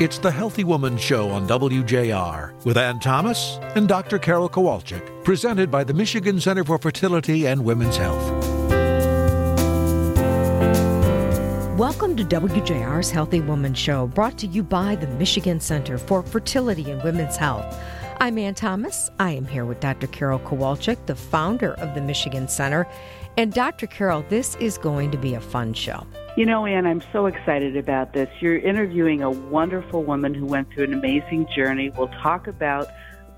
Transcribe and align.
It's 0.00 0.16
the 0.16 0.30
Healthy 0.30 0.64
Woman 0.64 0.96
Show 0.96 1.28
on 1.28 1.46
WJR 1.46 2.64
with 2.64 2.78
Ann 2.78 3.00
Thomas 3.00 3.58
and 3.76 3.86
Dr. 3.86 4.18
Carol 4.18 4.48
Kowalczyk, 4.48 5.24
presented 5.24 5.70
by 5.70 5.84
the 5.84 5.92
Michigan 5.92 6.40
Center 6.40 6.64
for 6.64 6.78
Fertility 6.78 7.46
and 7.46 7.62
Women's 7.62 7.98
Health. 7.98 8.22
Welcome 11.76 12.16
to 12.16 12.24
WJR's 12.24 13.10
Healthy 13.10 13.40
Woman 13.40 13.74
Show, 13.74 14.06
brought 14.06 14.38
to 14.38 14.46
you 14.46 14.62
by 14.62 14.96
the 14.96 15.06
Michigan 15.06 15.60
Center 15.60 15.98
for 15.98 16.22
Fertility 16.22 16.90
and 16.90 17.04
Women's 17.04 17.36
Health. 17.36 17.78
I'm 18.22 18.38
Ann 18.38 18.54
Thomas. 18.54 19.10
I 19.18 19.32
am 19.32 19.46
here 19.46 19.66
with 19.66 19.80
Dr. 19.80 20.06
Carol 20.06 20.38
Kowalczyk, 20.38 21.04
the 21.04 21.14
founder 21.14 21.74
of 21.74 21.94
the 21.94 22.00
Michigan 22.00 22.48
Center. 22.48 22.86
And 23.40 23.54
Dr. 23.54 23.86
Carol, 23.86 24.22
this 24.28 24.54
is 24.56 24.76
going 24.76 25.10
to 25.12 25.16
be 25.16 25.32
a 25.32 25.40
fun 25.40 25.72
show. 25.72 26.06
You 26.36 26.44
know, 26.44 26.66
Ann, 26.66 26.86
I'm 26.86 27.02
so 27.10 27.24
excited 27.24 27.74
about 27.74 28.12
this. 28.12 28.28
You're 28.38 28.58
interviewing 28.58 29.22
a 29.22 29.30
wonderful 29.30 30.04
woman 30.04 30.34
who 30.34 30.44
went 30.44 30.70
through 30.70 30.84
an 30.84 30.92
amazing 30.92 31.48
journey. 31.56 31.88
We'll 31.88 32.08
talk 32.08 32.46
about 32.46 32.88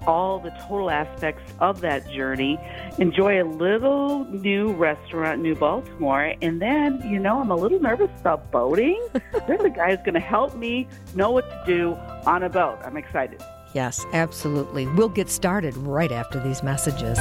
all 0.05 0.41
the 0.41 0.51
total 0.67 0.91
aspects 0.91 1.53
of 1.61 1.83
that 1.83 2.11
journey, 2.11 2.59
enjoy 2.99 3.41
a 3.41 3.47
little 3.47 4.25
new 4.25 4.73
restaurant 4.73 5.35
in 5.35 5.43
New 5.43 5.55
Baltimore, 5.55 6.35
and 6.43 6.61
then, 6.61 7.01
you 7.09 7.21
know, 7.21 7.41
I'm 7.41 7.53
a 7.53 7.57
little 7.57 7.79
nervous 7.79 8.11
about 8.19 8.51
boating. 8.51 9.01
There's 9.47 9.63
a 9.63 9.71
guy 9.71 9.95
who's 9.95 10.05
going 10.05 10.15
to 10.15 10.21
help 10.21 10.57
me 10.57 10.89
know 11.15 11.31
what 11.31 11.49
to 11.49 11.63
do 11.65 11.95
on 12.27 12.43
a 12.43 12.49
boat. 12.49 12.81
I'm 12.83 12.97
excited. 12.97 13.41
Yes, 13.73 14.05
absolutely. 14.13 14.89
We'll 14.89 15.09
get 15.09 15.31
started 15.31 15.77
right 15.77 16.11
after 16.11 16.41
these 16.41 16.65
messages. 16.65 17.21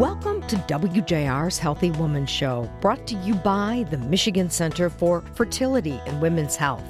Welcome 0.00 0.40
to 0.46 0.56
WJR's 0.56 1.58
Healthy 1.58 1.90
Woman 1.90 2.24
Show, 2.24 2.70
brought 2.80 3.06
to 3.08 3.16
you 3.16 3.34
by 3.34 3.84
the 3.90 3.98
Michigan 3.98 4.48
Center 4.48 4.88
for 4.88 5.20
Fertility 5.34 6.00
and 6.06 6.22
Women's 6.22 6.56
Health. 6.56 6.82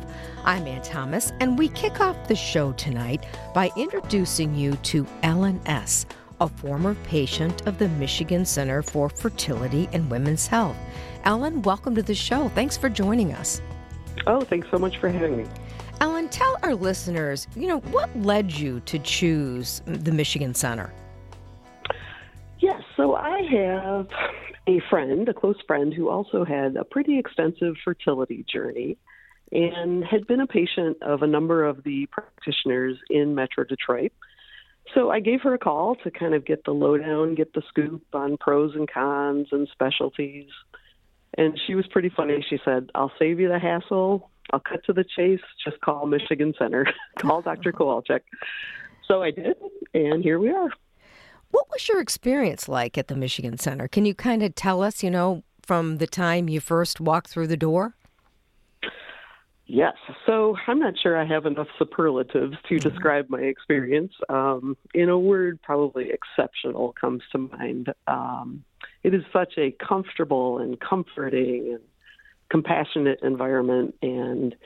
I'm 0.45 0.65
Ann 0.69 0.81
Thomas, 0.83 1.33
and 1.41 1.59
we 1.59 1.71
kick 1.71 2.01
off 2.01 2.29
the 2.29 2.37
show 2.37 2.71
tonight 2.75 3.27
by 3.53 3.73
introducing 3.77 4.55
you 4.55 4.77
to 4.85 5.05
Ellen 5.25 5.61
S., 5.67 6.07
a 6.41 6.47
former 6.47 6.95
patient 7.03 7.67
of 7.67 7.79
the 7.79 7.89
Michigan 7.89 8.45
Center 8.45 8.81
for 8.81 9.09
Fertility 9.09 9.89
and 9.93 10.09
Women's 10.09 10.47
Health. 10.47 10.77
Ellen, 11.25 11.63
welcome 11.63 11.97
to 11.97 12.05
the 12.05 12.15
show. 12.15 12.49
Thanks 12.51 12.77
for 12.77 12.89
joining 12.89 13.33
us. 13.33 13.61
Oh, 14.29 14.43
thanks 14.43 14.69
so 14.71 14.79
much 14.79 14.99
for 14.99 15.09
having 15.09 15.37
me. 15.37 15.47
Ellen, 16.01 16.29
tell 16.29 16.59
our 16.63 16.77
listeners, 16.77 17.49
you 17.57 17.67
know, 17.67 17.81
what 17.91 18.17
led 18.21 18.53
you 18.53 18.79
to 18.87 19.01
choose 19.01 19.83
the 19.85 20.13
Michigan 20.13 20.55
Center? 20.55 20.93
So 23.01 23.15
I 23.15 23.41
have 23.51 24.09
a 24.67 24.79
friend, 24.91 25.27
a 25.27 25.33
close 25.33 25.57
friend, 25.67 25.95
who 25.95 26.11
also 26.11 26.45
had 26.45 26.77
a 26.77 26.85
pretty 26.85 27.19
extensive 27.19 27.77
fertility 27.83 28.45
journey 28.47 28.99
and 29.51 30.05
had 30.05 30.27
been 30.27 30.41
a 30.41 30.47
patient 30.47 30.99
of 31.01 31.23
a 31.23 31.27
number 31.27 31.65
of 31.65 31.83
the 31.83 32.07
practitioners 32.13 32.99
in 33.09 33.35
Metro 33.35 33.65
Detroit. 33.65 34.13
So 34.95 35.11
I 35.11 35.21
gave 35.21 35.41
her 35.45 35.55
a 35.55 35.59
call 35.59 35.95
to 36.05 36.11
kind 36.11 36.35
of 36.35 36.45
get 36.45 36.65
the 36.65 36.73
lowdown, 36.73 37.37
get 37.37 37.55
the 37.55 37.63
scoop 37.71 38.03
on 38.13 38.37
pros 38.37 38.75
and 38.75 38.87
cons 38.87 39.49
and 39.51 39.67
specialties. 39.73 40.51
And 41.39 41.59
she 41.67 41.75
was 41.75 41.87
pretty 41.87 42.11
funny. 42.15 42.45
She 42.51 42.59
said, 42.67 42.91
I'll 42.95 43.13
save 43.19 43.41
you 43.41 43.49
the 43.49 43.59
hassle. 43.59 44.29
I'll 44.53 44.61
cut 44.61 44.85
to 44.85 44.93
the 44.93 45.05
chase. 45.17 45.41
Just 45.65 45.81
call 45.81 46.05
Michigan 46.05 46.53
Center. 46.59 46.85
call 47.19 47.41
Dr. 47.41 47.73
Kowalczyk. 47.79 48.21
So 49.09 49.23
I 49.23 49.31
did, 49.31 49.57
and 49.95 50.23
here 50.23 50.39
we 50.39 50.51
are. 50.51 50.69
What 51.51 51.69
was 51.71 51.89
your 51.89 52.01
experience 52.01 52.69
like 52.69 52.97
at 52.97 53.09
the 53.09 53.17
Michigan 53.17 53.59
Center? 53.59 53.89
Can 53.89 54.05
you 54.05 54.15
kind 54.15 54.43
of 54.43 54.55
tell 54.55 54.83
us, 54.83 55.03
you 55.03 55.11
know, 55.11 55.43
from 55.63 55.99
the 55.99 56.07
time 56.07 56.49
you 56.49 56.61
first 56.61 57.01
walked 57.01 57.29
through 57.29 57.49
the 57.49 57.57
door? 57.57 57.95
Yes. 59.67 59.95
So 60.27 60.57
I'm 60.67 60.81
not 60.81 60.95
sure 61.01 61.17
I 61.17 61.25
have 61.25 61.47
enough 61.47 61.69
superlatives 61.79 62.57
to 62.69 62.75
mm-hmm. 62.75 62.89
describe 62.89 63.27
my 63.29 63.39
experience. 63.39 64.13
Um, 64.29 64.77
in 64.95 65.09
a 65.09 65.19
word, 65.19 65.63
probably 65.63 66.11
exceptional 66.11 66.93
comes 67.01 67.23
to 67.31 67.39
mind. 67.39 67.93
Um, 68.09 68.65
it 69.05 69.15
is 69.15 69.23
such 69.33 69.55
a 69.59 69.71
comfortable 69.71 70.59
and 70.59 70.79
comforting 70.81 71.69
and 71.75 71.81
compassionate 72.51 73.21
environment. 73.23 73.95
And 74.03 74.57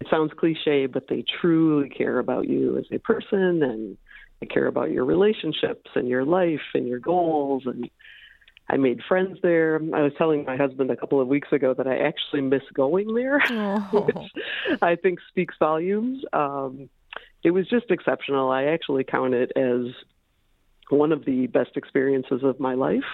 it 0.00 0.06
sounds 0.08 0.32
cliche, 0.36 0.86
but 0.86 1.08
they 1.08 1.24
truly 1.40 1.88
care 1.88 2.20
about 2.20 2.48
you 2.48 2.78
as 2.78 2.84
a 2.92 2.98
person 2.98 3.60
and 3.62 3.96
I 4.44 4.52
care 4.52 4.66
about 4.66 4.90
your 4.90 5.04
relationships 5.04 5.90
and 5.94 6.08
your 6.08 6.24
life 6.24 6.60
and 6.74 6.86
your 6.86 6.98
goals. 6.98 7.62
And 7.66 7.88
I 8.68 8.76
made 8.76 9.00
friends 9.08 9.38
there. 9.42 9.76
I 9.94 10.02
was 10.02 10.12
telling 10.18 10.44
my 10.44 10.56
husband 10.56 10.90
a 10.90 10.96
couple 10.96 11.20
of 11.20 11.28
weeks 11.28 11.48
ago 11.52 11.74
that 11.74 11.86
I 11.86 11.98
actually 11.98 12.42
miss 12.42 12.62
going 12.72 13.14
there, 13.14 13.40
oh. 13.50 14.06
which 14.06 14.80
I 14.82 14.96
think 14.96 15.20
speaks 15.28 15.54
volumes. 15.58 16.24
Um, 16.32 16.88
it 17.42 17.52
was 17.52 17.68
just 17.68 17.90
exceptional. 17.90 18.50
I 18.50 18.64
actually 18.64 19.04
count 19.04 19.34
it 19.34 19.52
as 19.56 19.92
one 20.90 21.12
of 21.12 21.24
the 21.24 21.46
best 21.46 21.76
experiences 21.76 22.42
of 22.42 22.60
my 22.60 22.74
life. 22.74 23.04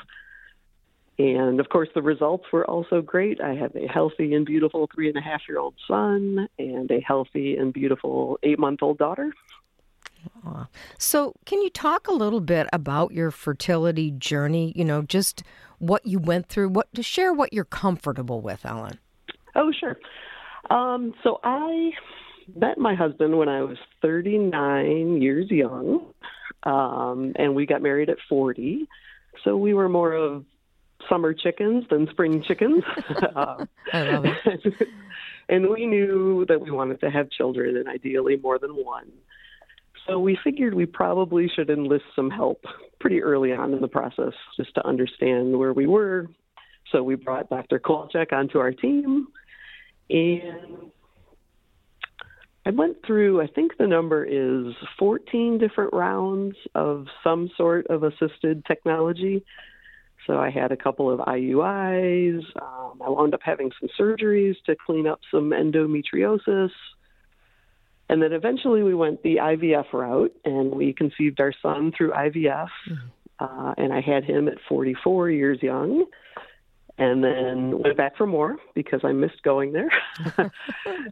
And 1.19 1.61
of 1.61 1.69
course, 1.69 1.89
the 1.95 2.03
results 2.03 2.47
were 2.53 2.69
also 2.69 3.03
great. 3.03 3.41
I 3.41 3.55
have 3.55 3.77
a 3.77 3.87
healthy 3.87 4.35
and 4.35 4.47
beautiful 4.47 4.89
three 4.93 5.09
and 5.09 5.19
a 5.19 5.21
half 5.21 5.43
year 5.49 5.59
old 5.59 5.75
son 5.87 6.49
and 6.59 6.91
a 6.91 7.01
healthy 7.01 7.57
and 7.57 7.73
beautiful 7.73 8.39
eight 8.43 8.59
month 8.59 8.83
old 8.83 8.99
daughter. 8.99 9.33
So, 10.99 11.35
can 11.47 11.63
you 11.63 11.71
talk 11.71 12.09
a 12.09 12.13
little 12.13 12.41
bit 12.41 12.69
about 12.73 13.13
your 13.13 13.31
fertility 13.31 14.11
journey? 14.11 14.73
You 14.77 14.85
know, 14.85 15.03
just 15.03 15.43
what 15.79 16.05
you 16.07 16.19
went 16.19 16.49
through, 16.49 16.69
what 16.71 16.93
to 16.95 17.03
share 17.03 17.33
what 17.33 17.53
you're 17.53 17.65
comfortable 17.65 18.41
with, 18.41 18.65
Ellen. 18.65 18.99
Oh, 19.55 19.73
sure. 19.73 19.99
Um, 20.69 21.15
so, 21.23 21.41
I 21.43 21.93
met 22.55 22.79
my 22.79 22.95
husband 22.95 23.39
when 23.39 23.49
I 23.49 23.63
was 23.63 23.79
39 24.03 25.23
years 25.23 25.51
young, 25.51 26.07
um, 26.65 27.33
and 27.37 27.55
we 27.55 27.67
got 27.67 27.83
married 27.83 28.11
at 28.11 28.19
40. 28.29 28.87
So, 29.45 29.57
we 29.57 29.75
were 29.75 29.89
more 29.89 30.13
of 30.13 30.45
summer 31.09 31.33
chickens 31.33 31.85
than 31.89 32.09
spring 32.11 32.43
chickens. 32.47 32.85
I 33.37 33.67
love 33.95 34.27
it. 34.27 34.89
and 35.49 35.71
we 35.71 35.87
knew 35.87 36.45
that 36.49 36.61
we 36.61 36.71
wanted 36.71 37.01
to 37.01 37.11
have 37.11 37.31
children, 37.31 37.77
and 37.77 37.89
ideally 37.89 38.37
more 38.37 38.59
than 38.59 38.73
one. 38.73 39.11
So 40.11 40.19
we 40.19 40.37
figured 40.43 40.75
we 40.75 40.87
probably 40.87 41.49
should 41.55 41.71
enlist 41.71 42.05
some 42.17 42.31
help 42.31 42.65
pretty 42.99 43.23
early 43.23 43.53
on 43.53 43.73
in 43.73 43.81
the 43.81 43.89
process 43.89 44.33
just 44.57 44.75
to 44.75 44.85
understand 44.85 45.57
where 45.57 45.73
we 45.73 45.87
were. 45.87 46.27
So 46.91 47.05
we 47.05 47.15
brought 47.15 47.49
Dr. 47.49 47.79
Kowalczyk 47.79 48.33
onto 48.33 48.59
our 48.59 48.73
team. 48.73 49.29
And 50.09 50.91
I 52.67 52.71
went 52.71 52.97
through, 53.07 53.41
I 53.41 53.47
think 53.47 53.77
the 53.79 53.87
number 53.87 54.25
is 54.25 54.75
14 54.99 55.59
different 55.59 55.93
rounds 55.93 56.57
of 56.75 57.07
some 57.23 57.49
sort 57.57 57.87
of 57.87 58.03
assisted 58.03 58.65
technology. 58.67 59.45
So 60.27 60.39
I 60.39 60.51
had 60.51 60.73
a 60.73 60.77
couple 60.77 61.09
of 61.09 61.21
IUIs. 61.21 62.43
Um, 62.61 63.01
I 63.01 63.09
wound 63.09 63.35
up 63.35 63.41
having 63.45 63.71
some 63.79 63.89
surgeries 63.99 64.57
to 64.67 64.75
clean 64.75 65.07
up 65.07 65.21
some 65.31 65.51
endometriosis. 65.51 66.71
And 68.11 68.21
then 68.21 68.33
eventually 68.33 68.83
we 68.83 68.93
went 68.93 69.23
the 69.23 69.37
IVF 69.37 69.93
route 69.93 70.35
and 70.45 70.73
we 70.73 70.93
conceived 70.93 71.41
our 71.41 71.53
son 71.63 71.93
through 71.97 72.11
IVF. 72.11 72.69
Mm-hmm. 72.91 72.95
Uh, 73.39 73.73
and 73.79 73.93
I 73.93 74.01
had 74.01 74.25
him 74.25 74.49
at 74.49 74.57
44 74.69 75.31
years 75.31 75.63
young. 75.63 76.07
And 76.99 77.23
then 77.25 77.79
went 77.79 77.97
back 77.97 78.17
for 78.17 78.27
more 78.27 78.57
because 78.75 79.01
I 79.05 79.13
missed 79.13 79.43
going 79.45 79.73
there. 79.73 79.91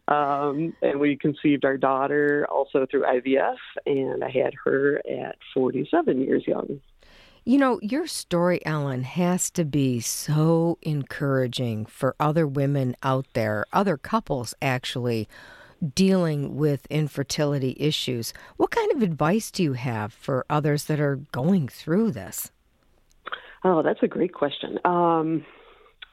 um, 0.08 0.74
and 0.82 0.98
we 0.98 1.16
conceived 1.16 1.64
our 1.64 1.78
daughter 1.78 2.46
also 2.50 2.84
through 2.90 3.04
IVF, 3.04 3.56
and 3.86 4.22
I 4.22 4.28
had 4.28 4.52
her 4.64 5.00
at 5.08 5.36
47 5.54 6.20
years 6.20 6.42
young. 6.46 6.80
You 7.44 7.56
know, 7.56 7.78
your 7.80 8.06
story, 8.06 8.60
Ellen, 8.66 9.04
has 9.04 9.50
to 9.52 9.64
be 9.64 10.00
so 10.00 10.76
encouraging 10.82 11.86
for 11.86 12.14
other 12.20 12.46
women 12.46 12.94
out 13.02 13.26
there, 13.32 13.64
other 13.72 13.96
couples 13.96 14.52
actually, 14.60 15.26
dealing 15.94 16.56
with 16.56 16.86
infertility 16.86 17.76
issues. 17.78 18.32
What 18.56 18.70
kind 18.70 18.90
of 18.92 19.02
advice 19.02 19.50
do 19.50 19.62
you 19.62 19.74
have 19.74 20.12
for 20.12 20.44
others 20.50 20.84
that 20.84 21.00
are 21.00 21.16
going 21.32 21.68
through 21.68 22.12
this? 22.12 22.50
Oh, 23.64 23.82
that's 23.82 24.02
a 24.02 24.08
great 24.08 24.32
question. 24.32 24.78
Um, 24.84 25.44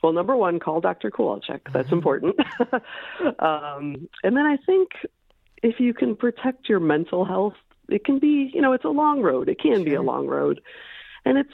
well, 0.02 0.14
number 0.14 0.36
one, 0.36 0.60
call 0.60 0.82
Dr. 0.82 1.10
Kowalczyk. 1.10 1.62
That's 1.74 1.88
mm-hmm. 1.88 1.96
important. 1.96 2.36
um, 3.40 4.08
and 4.24 4.38
then 4.38 4.46
I 4.46 4.58
think 4.66 4.90
if 5.64 5.80
you 5.80 5.94
can 5.94 6.16
protect 6.16 6.70
your 6.70 6.80
mental 6.80 7.26
health, 7.26 7.56
it 7.90 8.06
can 8.06 8.20
be, 8.20 8.52
you 8.54 8.62
know, 8.62 8.74
it's 8.74 8.86
a 8.86 8.90
long 8.90 9.22
road. 9.22 9.50
It 9.50 9.60
can 9.60 9.78
sure. 9.78 9.86
be 9.86 9.94
a 9.94 10.02
long 10.02 10.28
road. 10.28 10.62
And 11.24 11.38
it's 11.38 11.54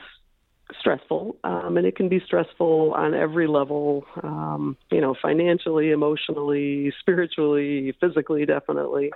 stressful, 0.82 1.38
um, 1.46 1.78
and 1.78 1.88
it 1.88 1.96
can 1.96 2.10
be 2.10 2.20
stressful 2.26 2.94
on 2.94 3.14
every 3.14 3.48
level. 3.48 4.04
Um, 4.22 4.76
you 4.92 5.00
know, 5.00 5.16
financially, 5.22 5.92
emotionally, 5.92 6.94
spiritually, 7.00 7.96
physically, 8.02 8.46
definitely. 8.46 9.12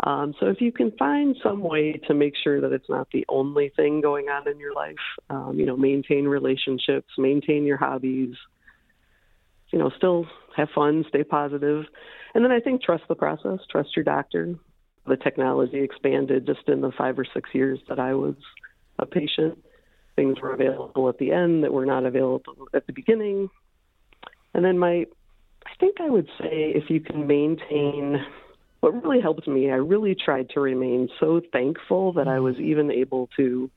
Um, 0.00 0.34
so 0.38 0.46
if 0.46 0.60
you 0.60 0.70
can 0.70 0.92
find 0.92 1.36
some 1.42 1.62
way 1.62 1.94
to 2.06 2.14
make 2.14 2.34
sure 2.44 2.60
that 2.60 2.72
it's 2.72 2.88
not 2.88 3.08
the 3.12 3.24
only 3.28 3.72
thing 3.74 4.02
going 4.02 4.26
on 4.26 4.46
in 4.46 4.60
your 4.60 4.74
life, 4.74 4.94
um, 5.30 5.58
you 5.58 5.64
know, 5.64 5.76
maintain 5.76 6.26
relationships, 6.26 7.08
maintain 7.16 7.64
your 7.64 7.78
hobbies, 7.78 8.36
you 9.72 9.78
know, 9.78 9.90
still 9.96 10.26
have 10.54 10.68
fun, 10.74 11.04
stay 11.08 11.24
positive, 11.24 11.86
and 12.34 12.44
then 12.44 12.52
I 12.52 12.60
think 12.60 12.82
trust 12.82 13.04
the 13.08 13.14
process, 13.14 13.60
trust 13.70 13.96
your 13.96 14.04
doctor. 14.04 14.54
The 15.06 15.16
technology 15.16 15.80
expanded 15.80 16.46
just 16.46 16.68
in 16.68 16.82
the 16.82 16.92
five 16.92 17.18
or 17.18 17.24
six 17.32 17.50
years 17.54 17.78
that 17.88 17.98
I 17.98 18.14
was 18.14 18.34
a 18.98 19.06
patient. 19.06 19.58
Things 20.16 20.40
were 20.40 20.52
available 20.52 21.08
at 21.08 21.18
the 21.18 21.30
end 21.30 21.62
that 21.64 21.72
were 21.72 21.86
not 21.86 22.04
available 22.04 22.68
at 22.74 22.86
the 22.86 22.92
beginning. 22.92 23.48
And 24.54 24.64
then 24.64 24.78
my, 24.78 25.06
I 25.66 25.74
think 25.78 26.00
I 26.00 26.08
would 26.08 26.28
say 26.40 26.72
if 26.74 26.88
you 26.88 27.00
can 27.00 27.26
maintain 27.26 28.24
what 28.80 29.02
really 29.02 29.20
helped 29.20 29.46
me, 29.46 29.70
I 29.70 29.76
really 29.76 30.14
tried 30.14 30.50
to 30.50 30.60
remain 30.60 31.08
so 31.20 31.40
thankful 31.52 32.12
that 32.14 32.28
I 32.28 32.40
was 32.40 32.56
even 32.56 32.90
able 32.90 33.28
to 33.36 33.70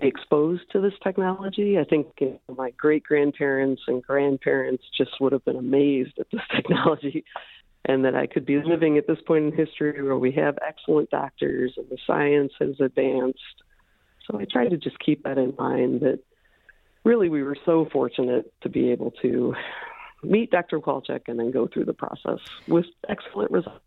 be 0.00 0.08
exposed 0.08 0.62
to 0.72 0.80
this 0.80 0.92
technology. 1.02 1.78
I 1.78 1.84
think 1.84 2.06
you 2.20 2.38
know, 2.48 2.54
my 2.54 2.70
great 2.70 3.04
grandparents 3.04 3.82
and 3.86 4.02
grandparents 4.02 4.84
just 4.96 5.12
would 5.20 5.32
have 5.32 5.44
been 5.44 5.56
amazed 5.56 6.18
at 6.18 6.26
this 6.32 6.42
technology 6.54 7.24
and 7.86 8.04
that 8.04 8.14
I 8.14 8.26
could 8.26 8.46
be 8.46 8.62
living 8.62 8.96
at 8.98 9.06
this 9.06 9.18
point 9.26 9.44
in 9.44 9.52
history 9.52 10.02
where 10.02 10.16
we 10.16 10.32
have 10.32 10.58
excellent 10.66 11.10
doctors 11.10 11.74
and 11.76 11.86
the 11.90 11.98
science 12.06 12.52
has 12.58 12.80
advanced. 12.80 13.38
So 14.26 14.38
I 14.38 14.46
try 14.50 14.68
to 14.68 14.76
just 14.76 14.98
keep 14.98 15.24
that 15.24 15.38
in 15.38 15.54
mind 15.58 16.00
that 16.00 16.20
really 17.04 17.28
we 17.28 17.42
were 17.42 17.56
so 17.64 17.88
fortunate 17.92 18.52
to 18.62 18.68
be 18.68 18.90
able 18.90 19.12
to 19.22 19.54
meet 20.22 20.50
Dr. 20.50 20.80
Kowalczyk 20.80 21.22
and 21.28 21.38
then 21.38 21.50
go 21.50 21.66
through 21.66 21.84
the 21.84 21.92
process 21.92 22.38
with 22.66 22.86
excellent 23.08 23.50
results. 23.50 23.80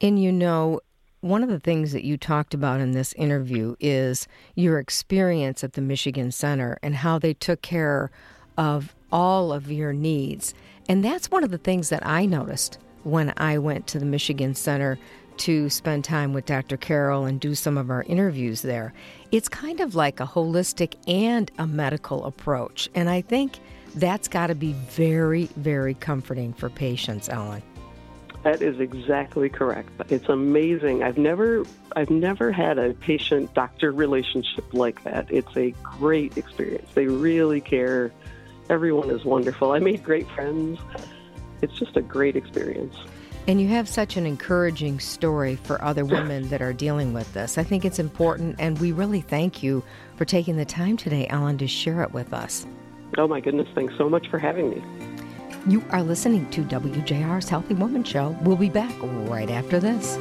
And 0.00 0.22
you 0.22 0.32
know, 0.32 0.80
one 1.20 1.42
of 1.42 1.48
the 1.48 1.60
things 1.60 1.92
that 1.92 2.04
you 2.04 2.16
talked 2.16 2.54
about 2.54 2.80
in 2.80 2.92
this 2.92 3.12
interview 3.14 3.74
is 3.80 4.28
your 4.54 4.78
experience 4.78 5.64
at 5.64 5.74
the 5.74 5.80
Michigan 5.80 6.30
Center 6.30 6.78
and 6.82 6.94
how 6.96 7.18
they 7.18 7.34
took 7.34 7.62
care 7.62 8.10
of 8.56 8.94
all 9.10 9.52
of 9.52 9.70
your 9.70 9.92
needs. 9.92 10.54
And 10.88 11.04
that's 11.04 11.30
one 11.30 11.44
of 11.44 11.50
the 11.50 11.58
things 11.58 11.88
that 11.88 12.06
I 12.06 12.26
noticed 12.26 12.78
when 13.02 13.32
I 13.36 13.58
went 13.58 13.86
to 13.88 13.98
the 13.98 14.04
Michigan 14.04 14.54
Center 14.54 14.98
to 15.38 15.70
spend 15.70 16.04
time 16.04 16.32
with 16.32 16.46
Dr. 16.46 16.76
Carol 16.76 17.24
and 17.24 17.40
do 17.40 17.54
some 17.54 17.78
of 17.78 17.90
our 17.90 18.02
interviews 18.04 18.62
there. 18.62 18.92
It's 19.32 19.48
kind 19.48 19.80
of 19.80 19.94
like 19.94 20.20
a 20.20 20.26
holistic 20.26 20.94
and 21.06 21.50
a 21.58 21.66
medical 21.66 22.24
approach. 22.24 22.88
And 22.94 23.08
I 23.08 23.20
think 23.20 23.58
that's 23.94 24.28
got 24.28 24.48
to 24.48 24.54
be 24.54 24.72
very, 24.72 25.44
very 25.56 25.94
comforting 25.94 26.52
for 26.52 26.68
patients, 26.68 27.28
Ellen. 27.28 27.62
That 28.42 28.62
is 28.62 28.78
exactly 28.78 29.48
correct. 29.48 29.90
It's 30.08 30.28
amazing. 30.28 31.02
I've 31.02 31.18
never 31.18 31.64
I've 31.96 32.10
never 32.10 32.52
had 32.52 32.78
a 32.78 32.94
patient 32.94 33.52
doctor 33.54 33.90
relationship 33.90 34.72
like 34.72 35.02
that. 35.02 35.28
It's 35.32 35.56
a 35.56 35.72
great 35.82 36.36
experience. 36.36 36.88
They 36.94 37.06
really 37.06 37.60
care. 37.60 38.12
Everyone 38.70 39.10
is 39.10 39.24
wonderful. 39.24 39.72
I 39.72 39.80
made 39.80 40.04
great 40.04 40.28
friends. 40.30 40.78
It's 41.60 41.76
just 41.76 41.96
a 41.96 42.02
great 42.02 42.36
experience. 42.36 42.94
And 43.48 43.60
you 43.60 43.68
have 43.68 43.88
such 43.88 44.16
an 44.16 44.26
encouraging 44.26 44.98
story 44.98 45.54
for 45.54 45.80
other 45.80 46.04
women 46.04 46.48
that 46.48 46.60
are 46.60 46.72
dealing 46.72 47.12
with 47.12 47.32
this. 47.32 47.58
I 47.58 47.62
think 47.62 47.84
it's 47.84 48.00
important, 48.00 48.56
and 48.58 48.76
we 48.80 48.90
really 48.90 49.20
thank 49.20 49.62
you 49.62 49.84
for 50.16 50.24
taking 50.24 50.56
the 50.56 50.64
time 50.64 50.96
today, 50.96 51.28
Ellen, 51.28 51.56
to 51.58 51.68
share 51.68 52.02
it 52.02 52.12
with 52.12 52.32
us. 52.32 52.66
Oh, 53.16 53.28
my 53.28 53.40
goodness. 53.40 53.68
Thanks 53.72 53.94
so 53.96 54.08
much 54.08 54.28
for 54.28 54.38
having 54.40 54.70
me. 54.70 54.82
You 55.68 55.84
are 55.90 56.02
listening 56.02 56.50
to 56.50 56.64
WJR's 56.64 57.48
Healthy 57.48 57.74
Woman 57.74 58.02
Show. 58.02 58.36
We'll 58.42 58.56
be 58.56 58.68
back 58.68 58.94
right 59.00 59.50
after 59.50 59.78
this. 59.78 60.16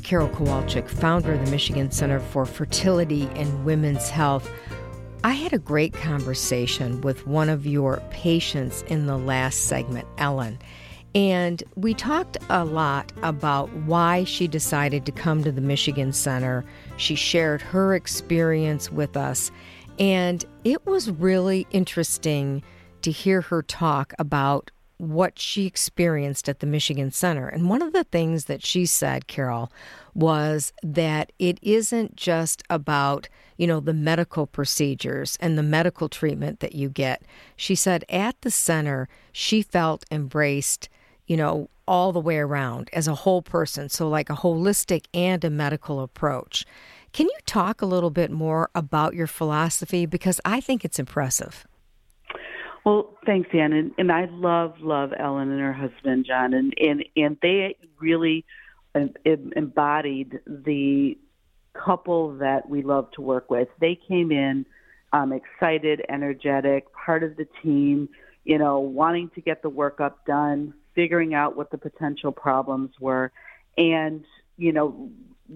Dr. 0.00 0.08
Carol 0.08 0.28
Kowalczyk, 0.30 0.88
founder 0.88 1.34
of 1.34 1.44
the 1.44 1.50
Michigan 1.50 1.90
Center 1.90 2.20
for 2.20 2.46
Fertility 2.46 3.28
and 3.34 3.66
Women's 3.66 4.08
Health, 4.08 4.50
I 5.24 5.32
had 5.32 5.52
a 5.52 5.58
great 5.58 5.92
conversation 5.92 7.02
with 7.02 7.26
one 7.26 7.50
of 7.50 7.66
your 7.66 8.02
patients 8.10 8.82
in 8.88 9.04
the 9.04 9.18
last 9.18 9.64
segment, 9.64 10.08
Ellen. 10.16 10.58
And 11.14 11.62
we 11.76 11.92
talked 11.92 12.38
a 12.48 12.64
lot 12.64 13.12
about 13.22 13.70
why 13.74 14.24
she 14.24 14.48
decided 14.48 15.04
to 15.04 15.12
come 15.12 15.44
to 15.44 15.52
the 15.52 15.60
Michigan 15.60 16.14
Center. 16.14 16.64
She 16.96 17.14
shared 17.14 17.60
her 17.60 17.94
experience 17.94 18.90
with 18.90 19.18
us. 19.18 19.50
And 19.98 20.42
it 20.64 20.86
was 20.86 21.10
really 21.10 21.66
interesting 21.72 22.62
to 23.02 23.10
hear 23.10 23.42
her 23.42 23.62
talk 23.62 24.14
about 24.18 24.70
what 25.00 25.38
she 25.38 25.66
experienced 25.66 26.48
at 26.48 26.60
the 26.60 26.66
Michigan 26.66 27.10
Center. 27.10 27.48
And 27.48 27.68
one 27.68 27.82
of 27.82 27.92
the 27.92 28.04
things 28.04 28.44
that 28.44 28.64
she 28.64 28.86
said, 28.86 29.26
Carol, 29.26 29.72
was 30.14 30.72
that 30.82 31.32
it 31.38 31.58
isn't 31.62 32.16
just 32.16 32.62
about, 32.68 33.28
you 33.56 33.66
know, 33.66 33.80
the 33.80 33.94
medical 33.94 34.46
procedures 34.46 35.38
and 35.40 35.56
the 35.56 35.62
medical 35.62 36.08
treatment 36.08 36.60
that 36.60 36.74
you 36.74 36.88
get. 36.88 37.22
She 37.56 37.74
said 37.74 38.04
at 38.08 38.40
the 38.42 38.50
center, 38.50 39.08
she 39.32 39.62
felt 39.62 40.04
embraced 40.10 40.88
you 41.30 41.36
know, 41.36 41.70
all 41.86 42.10
the 42.10 42.18
way 42.18 42.38
around 42.38 42.90
as 42.92 43.06
a 43.06 43.14
whole 43.14 43.40
person. 43.40 43.88
So, 43.88 44.08
like 44.08 44.28
a 44.30 44.34
holistic 44.34 45.04
and 45.14 45.44
a 45.44 45.48
medical 45.48 46.00
approach. 46.00 46.66
Can 47.12 47.26
you 47.26 47.38
talk 47.46 47.80
a 47.80 47.86
little 47.86 48.10
bit 48.10 48.32
more 48.32 48.68
about 48.74 49.14
your 49.14 49.28
philosophy? 49.28 50.06
Because 50.06 50.40
I 50.44 50.60
think 50.60 50.84
it's 50.84 50.98
impressive. 50.98 51.68
Well, 52.84 53.18
thanks, 53.26 53.50
Ann, 53.52 53.72
and, 53.72 53.92
and 53.98 54.10
I 54.10 54.26
love 54.30 54.74
love 54.80 55.10
Ellen 55.18 55.50
and 55.50 55.60
her 55.60 55.72
husband 55.72 56.24
John, 56.26 56.54
and 56.54 56.74
and 56.80 57.04
and 57.16 57.36
they 57.42 57.76
really 57.98 58.44
embodied 59.54 60.40
the 60.46 61.18
couple 61.74 62.38
that 62.38 62.68
we 62.68 62.82
love 62.82 63.10
to 63.12 63.20
work 63.20 63.50
with. 63.50 63.68
They 63.80 63.98
came 64.08 64.32
in 64.32 64.66
um, 65.12 65.32
excited, 65.32 66.02
energetic, 66.08 66.92
part 66.92 67.22
of 67.22 67.36
the 67.36 67.46
team, 67.62 68.08
you 68.44 68.58
know, 68.58 68.80
wanting 68.80 69.30
to 69.34 69.40
get 69.40 69.62
the 69.62 69.70
workup 69.70 70.14
done, 70.26 70.74
figuring 70.94 71.34
out 71.34 71.56
what 71.56 71.70
the 71.70 71.78
potential 71.78 72.32
problems 72.32 72.90
were, 72.98 73.30
and 73.76 74.24
you 74.56 74.72
know, 74.72 75.10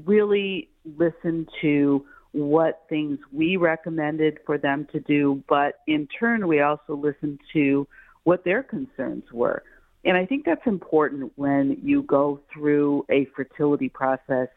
really 0.05 0.69
listen 0.85 1.47
to 1.61 2.05
what 2.35 2.83
things 2.89 3.19
we 3.33 3.57
recommended 3.57 4.39
for 4.45 4.59
them 4.59 4.87
to 4.93 5.01
do, 5.01 5.43
but 5.49 5.77
in 5.87 6.09
turn, 6.19 6.49
we 6.49 6.61
also 6.61 6.95
listened 6.97 7.39
to 7.53 7.87
what 8.25 8.45
their 8.45 8.63
concerns 8.63 9.23
were. 9.33 9.63
And 10.05 10.17
I 10.17 10.27
think 10.27 10.45
that's 10.45 10.67
important 10.67 11.33
when 11.37 11.79
you 11.83 12.03
go 12.03 12.41
through 12.53 13.07
a 13.09 13.27
fertility 13.37 13.89
process 13.89 14.49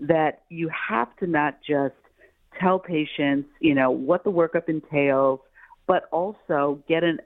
that 0.00 0.42
you 0.48 0.70
have 0.88 1.14
to 1.16 1.26
not 1.26 1.58
just 1.66 1.94
tell 2.60 2.78
patients, 2.78 3.48
you 3.60 3.74
know, 3.74 3.90
what 3.90 4.22
the 4.22 4.30
workup 4.30 4.68
entails, 4.68 5.40
but 5.86 6.04
also 6.12 6.82
get 6.88 7.02
an, 7.02 7.18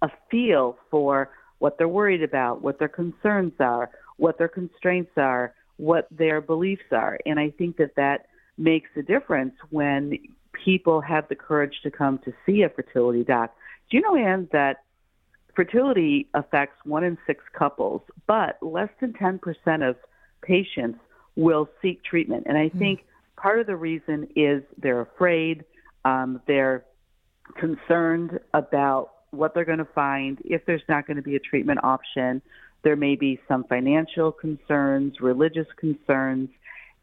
a 0.00 0.08
feel 0.30 0.78
for 0.90 1.30
what 1.58 1.76
they're 1.76 1.88
worried 1.88 2.22
about, 2.22 2.62
what 2.62 2.78
their 2.78 2.88
concerns 2.88 3.52
are, 3.60 3.90
what 4.16 4.38
their 4.38 4.48
constraints 4.48 5.12
are, 5.16 5.54
what 5.76 6.08
their 6.10 6.40
beliefs 6.40 6.90
are. 6.90 7.18
And 7.26 7.38
I 7.38 7.50
think 7.50 7.76
that 7.76 7.94
that 7.96 8.26
makes 8.58 8.90
a 8.96 9.02
difference 9.02 9.54
when 9.70 10.18
people 10.64 11.00
have 11.00 11.28
the 11.28 11.34
courage 11.34 11.80
to 11.82 11.90
come 11.90 12.18
to 12.18 12.32
see 12.44 12.62
a 12.62 12.68
fertility 12.68 13.24
doc. 13.24 13.54
Do 13.90 13.96
you 13.96 14.02
know, 14.02 14.16
Ann, 14.16 14.48
that 14.52 14.82
fertility 15.54 16.28
affects 16.34 16.76
one 16.84 17.04
in 17.04 17.18
six 17.26 17.42
couples, 17.52 18.02
but 18.26 18.58
less 18.62 18.90
than 19.00 19.12
10% 19.12 19.88
of 19.88 19.96
patients 20.42 20.98
will 21.34 21.68
seek 21.82 22.02
treatment. 22.02 22.44
And 22.46 22.56
I 22.56 22.68
hmm. 22.68 22.78
think 22.78 23.00
mm. 23.00 23.42
part 23.42 23.60
of 23.60 23.66
the 23.66 23.76
reason 23.76 24.28
is 24.36 24.62
they're 24.78 25.00
afraid, 25.02 25.64
um, 26.04 26.40
they're 26.46 26.84
concerned 27.58 28.40
about 28.54 29.10
what 29.30 29.54
they're 29.54 29.64
going 29.64 29.78
to 29.78 29.84
find 29.84 30.38
if 30.44 30.64
there's 30.66 30.82
not 30.88 31.06
going 31.06 31.16
to 31.16 31.22
be 31.22 31.36
a 31.36 31.40
treatment 31.40 31.80
option. 31.82 32.42
There 32.82 32.96
may 32.96 33.16
be 33.16 33.40
some 33.48 33.64
financial 33.64 34.32
concerns, 34.32 35.20
religious 35.20 35.66
concerns. 35.76 36.48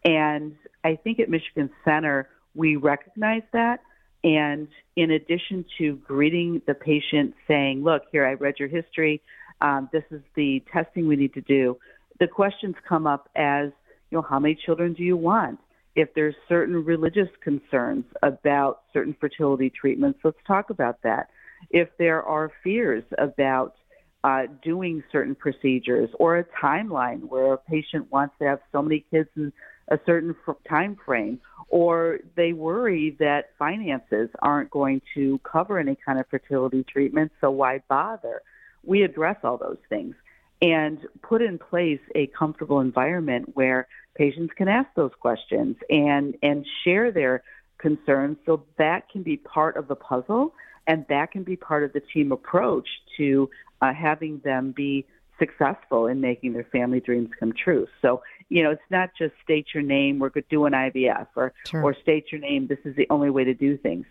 And 0.05 0.55
I 0.83 0.95
think 0.95 1.19
at 1.19 1.29
Michigan 1.29 1.69
Center, 1.85 2.29
we 2.55 2.75
recognize 2.75 3.43
that. 3.53 3.79
And 4.23 4.67
in 4.95 5.11
addition 5.11 5.65
to 5.77 5.97
greeting 6.07 6.61
the 6.65 6.73
patient 6.73 7.33
saying, 7.47 7.83
look, 7.83 8.03
here, 8.11 8.25
I 8.25 8.33
read 8.33 8.55
your 8.57 8.69
history. 8.69 9.21
Um, 9.61 9.89
this 9.91 10.03
is 10.11 10.21
the 10.35 10.63
testing 10.71 11.07
we 11.07 11.15
need 11.15 11.33
to 11.33 11.41
do. 11.41 11.77
The 12.19 12.27
questions 12.27 12.75
come 12.87 13.05
up 13.05 13.29
as, 13.35 13.69
you 14.11 14.17
know, 14.17 14.21
how 14.21 14.39
many 14.39 14.57
children 14.65 14.93
do 14.93 15.03
you 15.03 15.17
want? 15.17 15.59
If 15.95 16.13
there's 16.15 16.35
certain 16.47 16.83
religious 16.83 17.29
concerns 17.43 18.05
about 18.23 18.81
certain 18.93 19.15
fertility 19.19 19.69
treatments, 19.69 20.19
let's 20.23 20.37
talk 20.47 20.69
about 20.69 21.01
that 21.03 21.29
if 21.69 21.89
there 21.97 22.23
are 22.23 22.51
fears 22.63 23.03
about 23.17 23.75
uh, 24.23 24.43
doing 24.63 25.03
certain 25.11 25.35
procedures 25.35 26.09
or 26.19 26.37
a 26.37 26.45
timeline 26.63 27.21
where 27.27 27.53
a 27.53 27.57
patient 27.57 28.09
wants 28.11 28.33
to 28.39 28.45
have 28.45 28.59
so 28.71 28.81
many 28.81 29.05
kids 29.11 29.29
in 29.35 29.51
a 29.89 29.99
certain 30.05 30.35
time 30.69 30.97
frame, 31.05 31.39
or 31.69 32.19
they 32.35 32.53
worry 32.53 33.15
that 33.19 33.49
finances 33.57 34.29
aren't 34.41 34.69
going 34.69 35.01
to 35.13 35.39
cover 35.39 35.79
any 35.79 35.97
kind 36.05 36.19
of 36.19 36.27
fertility 36.27 36.83
treatment, 36.83 37.31
so 37.41 37.51
why 37.51 37.81
bother? 37.89 38.41
We 38.83 39.03
address 39.03 39.37
all 39.43 39.57
those 39.57 39.77
things 39.89 40.15
and 40.61 40.99
put 41.21 41.41
in 41.41 41.59
place 41.59 41.99
a 42.15 42.27
comfortable 42.27 42.79
environment 42.79 43.49
where 43.53 43.87
patients 44.15 44.53
can 44.55 44.67
ask 44.67 44.87
those 44.95 45.11
questions 45.19 45.75
and 45.89 46.35
and 46.41 46.65
share 46.83 47.11
their 47.11 47.43
concerns 47.77 48.37
so 48.45 48.63
that 48.77 49.09
can 49.09 49.23
be 49.23 49.37
part 49.37 49.75
of 49.75 49.87
the 49.87 49.95
puzzle 49.95 50.53
and 50.87 51.05
that 51.09 51.31
can 51.31 51.43
be 51.43 51.55
part 51.55 51.83
of 51.83 51.91
the 51.93 52.01
team 52.13 52.31
approach 52.31 52.87
to 53.17 53.49
uh, 53.81 53.93
having 53.93 54.39
them 54.43 54.73
be 54.75 55.05
successful 55.43 56.07
in 56.07 56.21
making 56.21 56.53
their 56.53 56.63
family 56.65 56.99
dreams 56.99 57.29
come 57.39 57.53
true. 57.53 57.87
So, 58.01 58.21
you 58.49 58.63
know, 58.63 58.71
it's 58.71 58.89
not 58.89 59.11
just 59.17 59.33
state 59.43 59.67
your 59.73 59.83
name, 59.83 60.19
we're 60.19 60.29
doing 60.49 60.73
IVF, 60.73 61.27
or, 61.35 61.53
sure. 61.67 61.83
or 61.83 61.95
state 62.01 62.31
your 62.31 62.41
name, 62.41 62.67
this 62.67 62.79
is 62.85 62.95
the 62.95 63.07
only 63.09 63.29
way 63.29 63.43
to 63.43 63.53
do 63.53 63.77
things. 63.77 64.05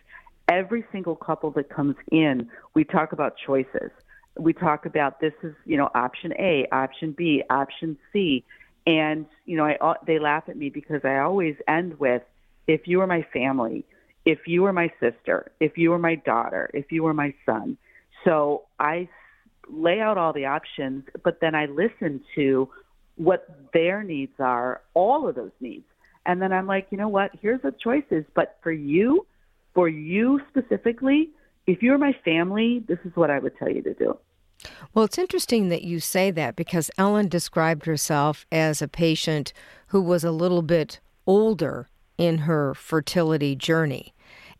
Every 0.49 0.85
single 0.93 1.17
couple 1.17 1.51
that 1.53 1.69
comes 1.69 1.97
in, 2.11 2.51
we 2.75 2.85
talk 2.85 3.13
about 3.13 3.37
choices 3.47 3.91
we 4.39 4.53
talk 4.53 4.87
about 4.87 5.21
this 5.21 5.33
is 5.43 5.55
you 5.65 5.77
know 5.77 5.91
option 5.95 6.33
A, 6.39 6.67
option 6.73 7.13
B, 7.13 7.43
option 7.51 7.97
C, 8.13 8.45
and 8.87 9.27
you 9.45 9.57
know 9.57 9.65
I 9.65 9.95
they 10.07 10.19
laugh 10.19 10.45
at 10.49 10.57
me 10.57 10.71
because 10.71 11.05
I 11.05 11.19
always 11.19 11.57
end 11.69 11.99
with 11.99 12.23
if 12.67 12.87
you 12.87 12.99
were 12.99 13.07
my 13.07 13.27
family, 13.33 13.85
if 14.25 14.47
you 14.47 14.63
were 14.63 14.73
my 14.73 14.91
sister, 15.01 15.51
if 15.61 15.77
you 15.77 15.91
were 15.91 15.99
my 15.99 16.15
daughter, 16.15 16.71
if 16.73 16.91
you 16.93 17.03
were 17.03 17.15
my 17.15 17.35
son. 17.45 17.77
So 18.25 18.65
I 18.79 19.09
lay 19.69 20.01
out 20.01 20.19
all 20.19 20.33
the 20.33 20.47
options, 20.47 21.05
but 21.23 21.41
then 21.41 21.55
I 21.55 21.67
listen 21.67 22.21
to 22.35 22.69
what 23.17 23.47
their 23.73 24.03
needs 24.03 24.33
are, 24.39 24.83
all 24.95 25.29
of 25.29 25.35
those 25.35 25.53
needs. 25.61 25.85
And 26.25 26.41
then 26.41 26.53
I'm 26.53 26.67
like, 26.67 26.87
you 26.91 26.99
know 26.99 27.09
what? 27.09 27.31
Here's 27.41 27.63
the 27.63 27.73
choices. 27.73 28.25
But 28.35 28.59
for 28.63 28.73
you, 28.73 29.27
for 29.75 29.89
you 29.89 30.41
specifically, 30.49 31.31
if 31.67 31.83
you're 31.83 31.99
my 31.99 32.15
family, 32.25 32.85
this 32.87 32.99
is 33.05 33.13
what 33.15 33.31
I 33.31 33.39
would 33.39 33.57
tell 33.59 33.71
you 33.71 33.83
to 33.83 33.95
do. 33.95 34.19
Well, 34.95 35.05
it's 35.05 35.19
interesting 35.19 35.69
that 35.71 35.83
you 35.83 36.01
say 36.01 36.31
that 36.31 36.55
because 36.55 36.91
Ellen 36.97 37.29
described 37.29 37.87
herself 37.87 38.47
as 38.53 38.81
a 38.81 38.89
patient 38.89 39.53
who 39.89 40.01
was 40.01 40.23
a 40.23 40.31
little 40.31 40.63
bit 40.63 41.01
older 41.27 41.89
in 42.19 42.39
her 42.39 42.75
fertility 42.75 43.57
journey. 43.57 44.15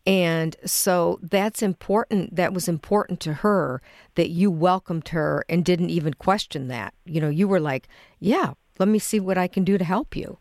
And 0.05 0.55
so 0.65 1.19
that's 1.21 1.61
important. 1.61 2.35
That 2.35 2.53
was 2.53 2.67
important 2.67 3.19
to 3.21 3.33
her 3.35 3.81
that 4.15 4.29
you 4.29 4.51
welcomed 4.51 5.09
her 5.09 5.45
and 5.47 5.63
didn't 5.63 5.91
even 5.91 6.13
question 6.13 6.67
that. 6.67 6.93
You 7.05 7.21
know, 7.21 7.29
you 7.29 7.47
were 7.47 7.59
like, 7.59 7.87
yeah, 8.19 8.53
let 8.79 8.89
me 8.89 8.99
see 8.99 9.19
what 9.19 9.37
I 9.37 9.47
can 9.47 9.63
do 9.63 9.77
to 9.77 9.83
help 9.85 10.15
you. 10.15 10.39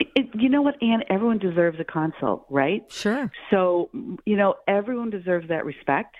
It, 0.00 0.30
you 0.34 0.48
know 0.48 0.62
what, 0.62 0.82
Ann? 0.82 1.02
Everyone 1.10 1.38
deserves 1.38 1.78
a 1.78 1.84
consult, 1.84 2.46
right? 2.48 2.84
Sure. 2.90 3.30
So, 3.50 3.90
you 4.24 4.36
know, 4.36 4.54
everyone 4.66 5.10
deserves 5.10 5.48
that 5.48 5.66
respect 5.66 6.16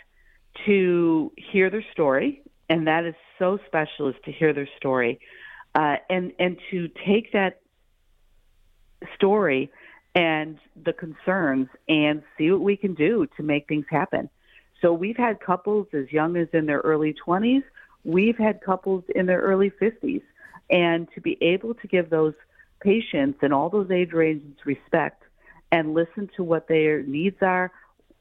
to 0.66 1.32
hear 1.36 1.70
their 1.70 1.84
story, 1.92 2.42
and 2.68 2.86
that 2.86 3.04
is 3.04 3.14
so 3.38 3.58
special 3.66 4.08
is 4.08 4.14
to 4.24 4.32
hear 4.32 4.52
their 4.52 4.68
story, 4.76 5.20
uh, 5.74 5.96
and 6.10 6.32
and 6.38 6.58
to 6.70 6.88
take 7.06 7.32
that 7.32 7.60
story 9.14 9.70
and 10.14 10.58
the 10.84 10.92
concerns 10.92 11.68
and 11.88 12.22
see 12.36 12.50
what 12.50 12.60
we 12.60 12.76
can 12.76 12.94
do 12.94 13.26
to 13.36 13.42
make 13.42 13.68
things 13.68 13.86
happen. 13.90 14.28
So 14.80 14.92
we've 14.92 15.16
had 15.16 15.40
couples 15.40 15.88
as 15.92 16.10
young 16.12 16.36
as 16.36 16.48
in 16.52 16.66
their 16.66 16.80
early 16.80 17.14
20s. 17.26 17.64
We've 18.04 18.38
had 18.38 18.60
couples 18.62 19.04
in 19.14 19.26
their 19.26 19.40
early 19.40 19.70
50s. 19.70 20.22
And 20.70 21.08
to 21.14 21.20
be 21.20 21.38
able 21.40 21.74
to 21.74 21.88
give 21.88 22.10
those 22.10 22.34
patients 22.80 23.38
and 23.42 23.52
all 23.52 23.70
those 23.70 23.90
age 23.90 24.12
ranges 24.12 24.54
respect 24.64 25.22
and 25.72 25.94
listen 25.94 26.30
to 26.36 26.44
what 26.44 26.68
their 26.68 27.02
needs 27.02 27.36
are, 27.40 27.72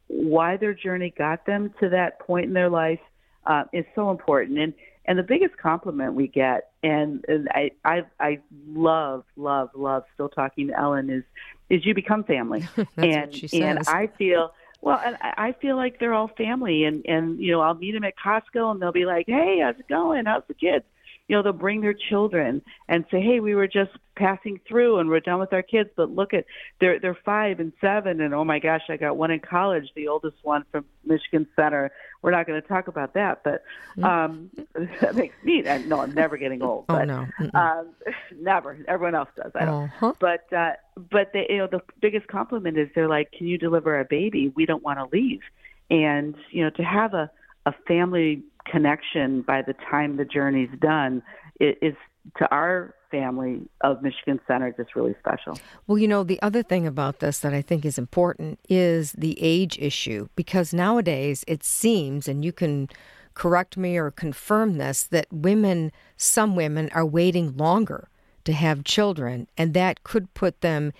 why 0.07 0.57
their 0.57 0.73
journey 0.73 1.13
got 1.17 1.45
them 1.45 1.73
to 1.79 1.89
that 1.89 2.19
point 2.19 2.45
in 2.45 2.53
their 2.53 2.69
life 2.69 2.99
uh, 3.45 3.63
is 3.73 3.85
so 3.95 4.11
important. 4.11 4.59
And 4.59 4.73
and 5.09 5.17
the 5.17 5.23
biggest 5.23 5.55
compliment 5.57 6.15
we 6.15 6.27
get, 6.27 6.71
and, 6.83 7.23
and 7.29 7.47
I, 7.49 7.71
I 7.85 8.01
I 8.19 8.39
love 8.67 9.23
love 9.37 9.69
love 9.73 10.03
still 10.13 10.27
talking 10.27 10.67
to 10.67 10.77
Ellen 10.77 11.09
is 11.09 11.23
is 11.69 11.85
you 11.85 11.93
become 11.93 12.23
family, 12.23 12.67
and 12.97 13.53
and 13.53 13.79
I 13.87 14.07
feel. 14.17 14.53
Well, 14.79 15.01
and 15.03 15.17
I 15.21 15.55
feel 15.59 15.75
like 15.75 15.99
they're 15.99 16.13
all 16.13 16.27
family, 16.27 16.83
and 16.83 17.03
and 17.07 17.39
you 17.39 17.51
know 17.51 17.61
I'll 17.61 17.73
meet 17.73 17.93
them 17.93 18.03
at 18.03 18.13
Costco, 18.15 18.71
and 18.71 18.81
they'll 18.81 18.91
be 18.91 19.05
like, 19.05 19.25
"Hey, 19.27 19.59
how's 19.63 19.79
it 19.79 19.87
going? 19.87 20.25
How's 20.25 20.43
the 20.47 20.53
kids?" 20.53 20.85
You 21.27 21.35
know 21.35 21.43
they'll 21.43 21.53
bring 21.53 21.81
their 21.81 21.93
children 21.93 22.61
and 22.87 23.05
say 23.11 23.21
hey 23.21 23.39
we 23.39 23.55
were 23.55 23.67
just 23.67 23.91
passing 24.15 24.59
through 24.67 24.97
and 24.97 25.09
we're 25.09 25.19
done 25.19 25.39
with 25.39 25.53
our 25.53 25.61
kids 25.61 25.89
but 25.95 26.09
look 26.09 26.33
at 26.33 26.45
they're 26.79 26.99
they're 26.99 27.17
five 27.25 27.59
and 27.59 27.71
seven 27.79 28.21
and 28.21 28.33
oh 28.33 28.43
my 28.43 28.59
gosh 28.59 28.81
i 28.89 28.97
got 28.97 29.17
one 29.17 29.29
in 29.29 29.39
college 29.39 29.89
the 29.95 30.07
oldest 30.07 30.37
one 30.43 30.63
from 30.71 30.85
michigan 31.05 31.47
center 31.55 31.91
we're 32.21 32.31
not 32.31 32.47
going 32.47 32.59
to 32.59 32.67
talk 32.67 32.87
about 32.87 33.13
that 33.13 33.43
but 33.43 33.63
mm. 33.97 34.03
um 34.03 34.49
that 35.01 35.15
makes 35.15 35.35
me 35.43 35.61
no 35.61 35.99
i'm 35.99 36.13
never 36.13 36.37
getting 36.37 36.61
old 36.61 36.85
oh, 36.89 36.95
but 36.95 37.05
no. 37.05 37.27
um 37.53 37.89
never 38.39 38.77
everyone 38.87 39.15
else 39.15 39.29
does 39.35 39.51
i 39.55 39.65
don't 39.65 39.85
uh-huh. 39.85 40.13
but 40.19 40.51
uh 40.53 40.71
but 41.11 41.31
they 41.33 41.45
you 41.49 41.57
know 41.57 41.67
the 41.67 41.81
biggest 42.01 42.27
compliment 42.27 42.77
is 42.77 42.89
they're 42.95 43.09
like 43.09 43.31
can 43.31 43.47
you 43.47 43.57
deliver 43.57 43.99
a 43.99 44.05
baby 44.05 44.51
we 44.55 44.65
don't 44.65 44.83
want 44.83 44.97
to 44.97 45.05
leave 45.15 45.41
and 45.89 46.35
you 46.51 46.63
know 46.63 46.69
to 46.71 46.83
have 46.83 47.13
a 47.13 47.29
a 47.67 47.73
family 47.85 48.41
connection 48.71 49.41
by 49.41 49.61
the 49.61 49.73
time 49.89 50.17
the 50.17 50.25
journey's 50.25 50.69
done 50.79 51.21
is 51.59 51.95
to 52.37 52.49
our 52.51 52.93
family 53.09 53.61
of 53.81 54.01
Michigan 54.01 54.39
Center 54.47 54.73
just 54.77 54.95
really 54.95 55.15
special. 55.19 55.57
Well, 55.87 55.97
you 55.97 56.07
know, 56.07 56.23
the 56.23 56.41
other 56.41 56.61
thing 56.61 56.85
about 56.85 57.19
this 57.19 57.39
that 57.39 57.53
I 57.53 57.61
think 57.61 57.85
is 57.85 57.97
important 57.97 58.59
is 58.67 59.13
the 59.13 59.37
age 59.41 59.77
issue 59.79 60.27
because 60.35 60.73
nowadays 60.73 61.45
it 61.47 61.63
seems, 61.63 62.27
and 62.27 62.43
you 62.43 62.51
can 62.51 62.89
correct 63.33 63.77
me 63.77 63.97
or 63.97 64.11
confirm 64.11 64.77
this, 64.77 65.03
that 65.03 65.27
women, 65.31 65.91
some 66.17 66.55
women, 66.55 66.89
are 66.93 67.05
waiting 67.05 67.55
longer 67.55 68.09
to 68.43 68.53
have 68.53 68.83
children, 68.83 69.47
and 69.57 69.73
that 69.73 70.03
could 70.03 70.33
put 70.33 70.61
them, 70.61 70.91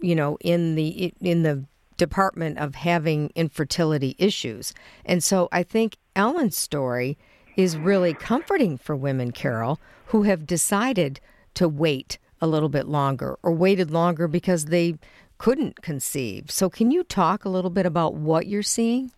you 0.00 0.14
know, 0.14 0.36
in 0.40 0.74
the 0.74 1.12
in 1.20 1.42
the 1.42 1.64
department 1.96 2.58
of 2.58 2.74
having 2.74 3.30
infertility 3.34 4.16
issues. 4.18 4.72
And 5.04 5.22
so 5.22 5.48
I 5.52 5.62
think 5.62 5.96
Ellen's 6.20 6.54
story 6.54 7.16
is 7.56 7.78
really 7.78 8.12
comforting 8.12 8.76
for 8.76 8.94
women, 8.94 9.32
Carol, 9.32 9.80
who 10.08 10.24
have 10.24 10.46
decided 10.46 11.18
to 11.54 11.66
wait 11.66 12.18
a 12.42 12.46
little 12.46 12.68
bit 12.68 12.86
longer 12.86 13.38
or 13.42 13.52
waited 13.52 13.90
longer 13.90 14.28
because 14.28 14.66
they 14.66 14.96
couldn't 15.38 15.80
conceive. 15.80 16.50
So, 16.50 16.68
can 16.68 16.90
you 16.90 17.04
talk 17.04 17.46
a 17.46 17.48
little 17.48 17.70
bit 17.70 17.86
about 17.86 18.16
what 18.16 18.46
you're 18.46 18.62
seeing? 18.62 19.12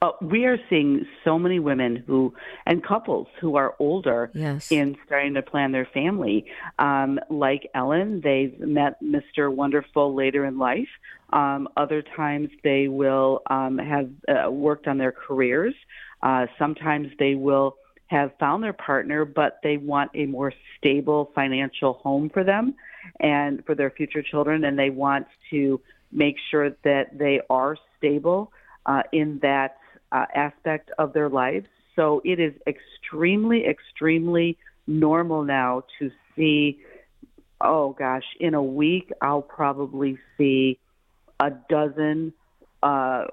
Uh, 0.00 0.12
we 0.22 0.46
are 0.46 0.56
seeing 0.70 1.04
so 1.22 1.38
many 1.38 1.58
women 1.58 2.02
who 2.06 2.32
and 2.64 2.82
couples 2.82 3.26
who 3.38 3.56
are 3.56 3.74
older 3.78 4.30
yes. 4.32 4.72
in 4.72 4.96
starting 5.04 5.34
to 5.34 5.42
plan 5.42 5.72
their 5.72 5.88
family. 5.92 6.46
Um, 6.78 7.20
like 7.28 7.68
Ellen, 7.74 8.22
they've 8.24 8.58
met 8.58 9.02
Mr. 9.02 9.54
Wonderful 9.54 10.14
later 10.14 10.46
in 10.46 10.58
life. 10.58 10.88
Um, 11.30 11.68
other 11.76 12.02
times 12.02 12.48
they 12.64 12.88
will 12.88 13.42
um, 13.50 13.76
have 13.76 14.08
uh, 14.28 14.50
worked 14.50 14.86
on 14.86 14.96
their 14.96 15.12
careers. 15.12 15.74
Uh, 16.26 16.46
sometimes 16.58 17.06
they 17.20 17.36
will 17.36 17.76
have 18.08 18.32
found 18.40 18.60
their 18.64 18.72
partner, 18.72 19.24
but 19.24 19.60
they 19.62 19.76
want 19.76 20.10
a 20.14 20.26
more 20.26 20.52
stable 20.76 21.30
financial 21.36 21.92
home 21.92 22.28
for 22.28 22.42
them 22.42 22.74
and 23.20 23.64
for 23.64 23.76
their 23.76 23.90
future 23.90 24.22
children, 24.22 24.64
and 24.64 24.76
they 24.76 24.90
want 24.90 25.24
to 25.50 25.80
make 26.10 26.34
sure 26.50 26.70
that 26.82 27.16
they 27.16 27.40
are 27.48 27.76
stable 27.96 28.50
uh, 28.86 29.02
in 29.12 29.38
that 29.40 29.76
uh, 30.10 30.26
aspect 30.34 30.90
of 30.98 31.12
their 31.12 31.28
lives. 31.28 31.68
So 31.94 32.20
it 32.24 32.40
is 32.40 32.54
extremely, 32.66 33.64
extremely 33.64 34.58
normal 34.88 35.44
now 35.44 35.84
to 36.00 36.10
see, 36.34 36.80
oh 37.60 37.92
gosh, 37.92 38.26
in 38.40 38.54
a 38.54 38.62
week, 38.62 39.12
I'll 39.22 39.42
probably 39.42 40.18
see 40.36 40.80
a 41.38 41.50
dozen 41.70 42.32
uh, 42.82 43.26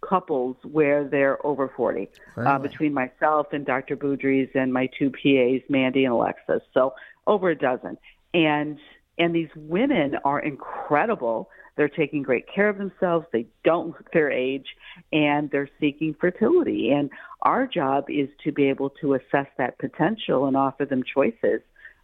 couples 0.00 0.56
where 0.62 1.04
they're 1.04 1.44
over 1.46 1.72
40 1.76 2.08
really? 2.36 2.48
uh, 2.48 2.58
between 2.58 2.94
myself 2.94 3.48
and 3.52 3.66
Dr. 3.66 3.96
Boudries 3.96 4.54
and 4.54 4.72
my 4.72 4.88
two 4.98 5.10
PAs, 5.10 5.62
Mandy 5.68 6.04
and 6.04 6.14
Alexis. 6.14 6.62
So 6.72 6.94
over 7.26 7.50
a 7.50 7.58
dozen. 7.58 7.98
And 8.34 8.78
and 9.18 9.34
these 9.34 9.48
women 9.56 10.16
are 10.24 10.38
incredible. 10.38 11.50
They're 11.76 11.88
taking 11.88 12.22
great 12.22 12.46
care 12.52 12.68
of 12.68 12.78
themselves. 12.78 13.26
They 13.32 13.46
don't 13.64 13.88
look 13.88 14.12
their 14.12 14.30
age, 14.30 14.66
and 15.12 15.50
they're 15.50 15.68
seeking 15.80 16.14
fertility. 16.20 16.90
And 16.92 17.10
our 17.42 17.66
job 17.66 18.04
is 18.08 18.28
to 18.44 18.52
be 18.52 18.68
able 18.68 18.90
to 19.00 19.14
assess 19.14 19.46
that 19.58 19.78
potential 19.78 20.46
and 20.46 20.56
offer 20.56 20.84
them 20.84 21.02
choices 21.02 21.60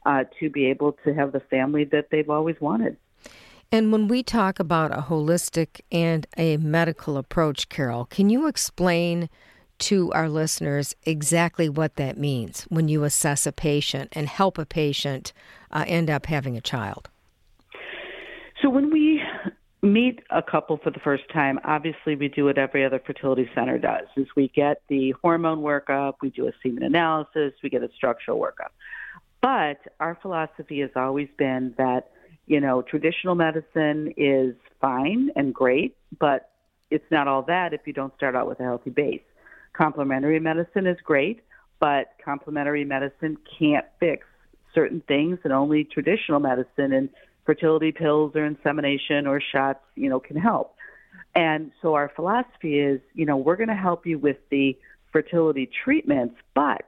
uh, 0.07 0.25
to 0.41 0.51
be 0.51 0.67
able 0.67 0.93
to 1.05 1.15
have 1.15 1.33
the 1.33 1.41
family 1.41 1.85
that 1.85 2.09
they've 2.11 2.31
always 2.31 2.57
wanted. 2.61 2.97
And 3.75 3.91
when 3.91 4.07
we 4.07 4.23
talk 4.23 4.61
about 4.61 4.97
a 4.97 5.03
holistic 5.03 5.81
and 5.91 6.29
a 6.37 6.59
medical 6.59 7.17
approach, 7.17 7.69
Carol, 7.69 8.05
can 8.05 8.31
you 8.31 8.47
explain 8.47 9.29
to 9.79 10.13
our 10.13 10.29
listeners 10.29 10.95
exactly 11.03 11.69
what 11.69 11.97
that 11.97 12.17
means 12.17 12.69
when 12.69 12.87
you 12.87 13.03
assess 13.03 13.49
a 13.49 13.53
patient 13.53 14.11
and 14.13 14.29
help 14.29 14.59
a 14.59 14.65
patient 14.65 15.33
uh, 15.73 15.85
end 15.89 16.09
up 16.09 16.27
having 16.27 16.57
a 16.57 16.61
child? 16.61 17.11
So 18.63 18.71
when 18.71 18.93
we 18.93 19.21
meet 19.83 20.21
a 20.31 20.41
couple 20.41 20.77
for 20.77 20.93
the 20.93 21.01
first 21.01 21.25
time, 21.33 21.59
obviously 21.65 22.15
we 22.15 22.29
do 22.29 22.45
what 22.45 22.59
every 22.59 22.85
other 22.85 23.03
fertility 23.05 23.51
center 23.57 23.77
does 23.77 24.07
is 24.17 24.29
we 24.37 24.53
get 24.55 24.83
the 24.87 25.17
hormone 25.21 25.63
workup, 25.63 26.15
we 26.23 26.31
do 26.31 26.47
a 26.47 26.53
semen 26.63 26.85
analysis, 26.85 27.53
we 27.61 27.71
get 27.71 27.83
a 27.83 27.91
structural 27.97 28.39
workup. 28.39 28.71
But 29.43 29.81
our 29.99 30.17
philosophy 30.23 30.79
has 30.79 30.91
always 30.95 31.29
been 31.37 31.75
that, 31.77 32.13
you 32.47 32.61
know, 32.61 32.83
traditional 32.83 33.35
medicine 33.35 34.13
is 34.17 34.55
fine 34.81 35.31
and 35.37 35.55
great, 35.55 35.97
but 36.19 36.51
it's 36.91 37.05
not 37.11 37.27
all 37.27 37.43
that 37.43 37.73
if 37.73 37.81
you 37.87 37.93
don't 37.93 38.15
start 38.17 38.37
out 38.37 38.47
with 38.47 38.61
a 38.61 38.63
healthy 38.63 38.91
base. 38.91 39.23
Complementary 39.73 40.39
medicine 40.39 40.87
is 40.87 40.99
great, 41.03 41.41
but 41.81 42.13
complementary 42.25 42.85
medicine 42.85 43.37
can't 43.59 43.87
fix 43.99 44.27
certain 44.75 45.03
things 45.09 45.39
and 45.45 45.53
only 45.53 45.85
traditional 45.85 46.41
medicine 46.41 46.93
and 46.93 47.09
fertility 47.47 47.93
pills 47.93 48.33
or 48.35 48.45
insemination 48.45 49.27
or 49.27 49.41
shots, 49.41 49.81
you 49.95 50.09
know, 50.09 50.21
can 50.21 50.37
help. 50.37 50.75
And 51.35 51.73
so 51.83 51.95
our 51.95 52.11
philosophy 52.15 52.79
is, 52.79 53.01
you 53.15 53.27
know, 53.27 53.37
we're 53.37 53.57
going 53.57 53.69
to 53.69 53.75
help 53.75 54.07
you 54.07 54.19
with 54.19 54.37
the 54.51 54.77
fertility 55.13 55.69
treatments, 55.85 56.37
but 56.55 56.85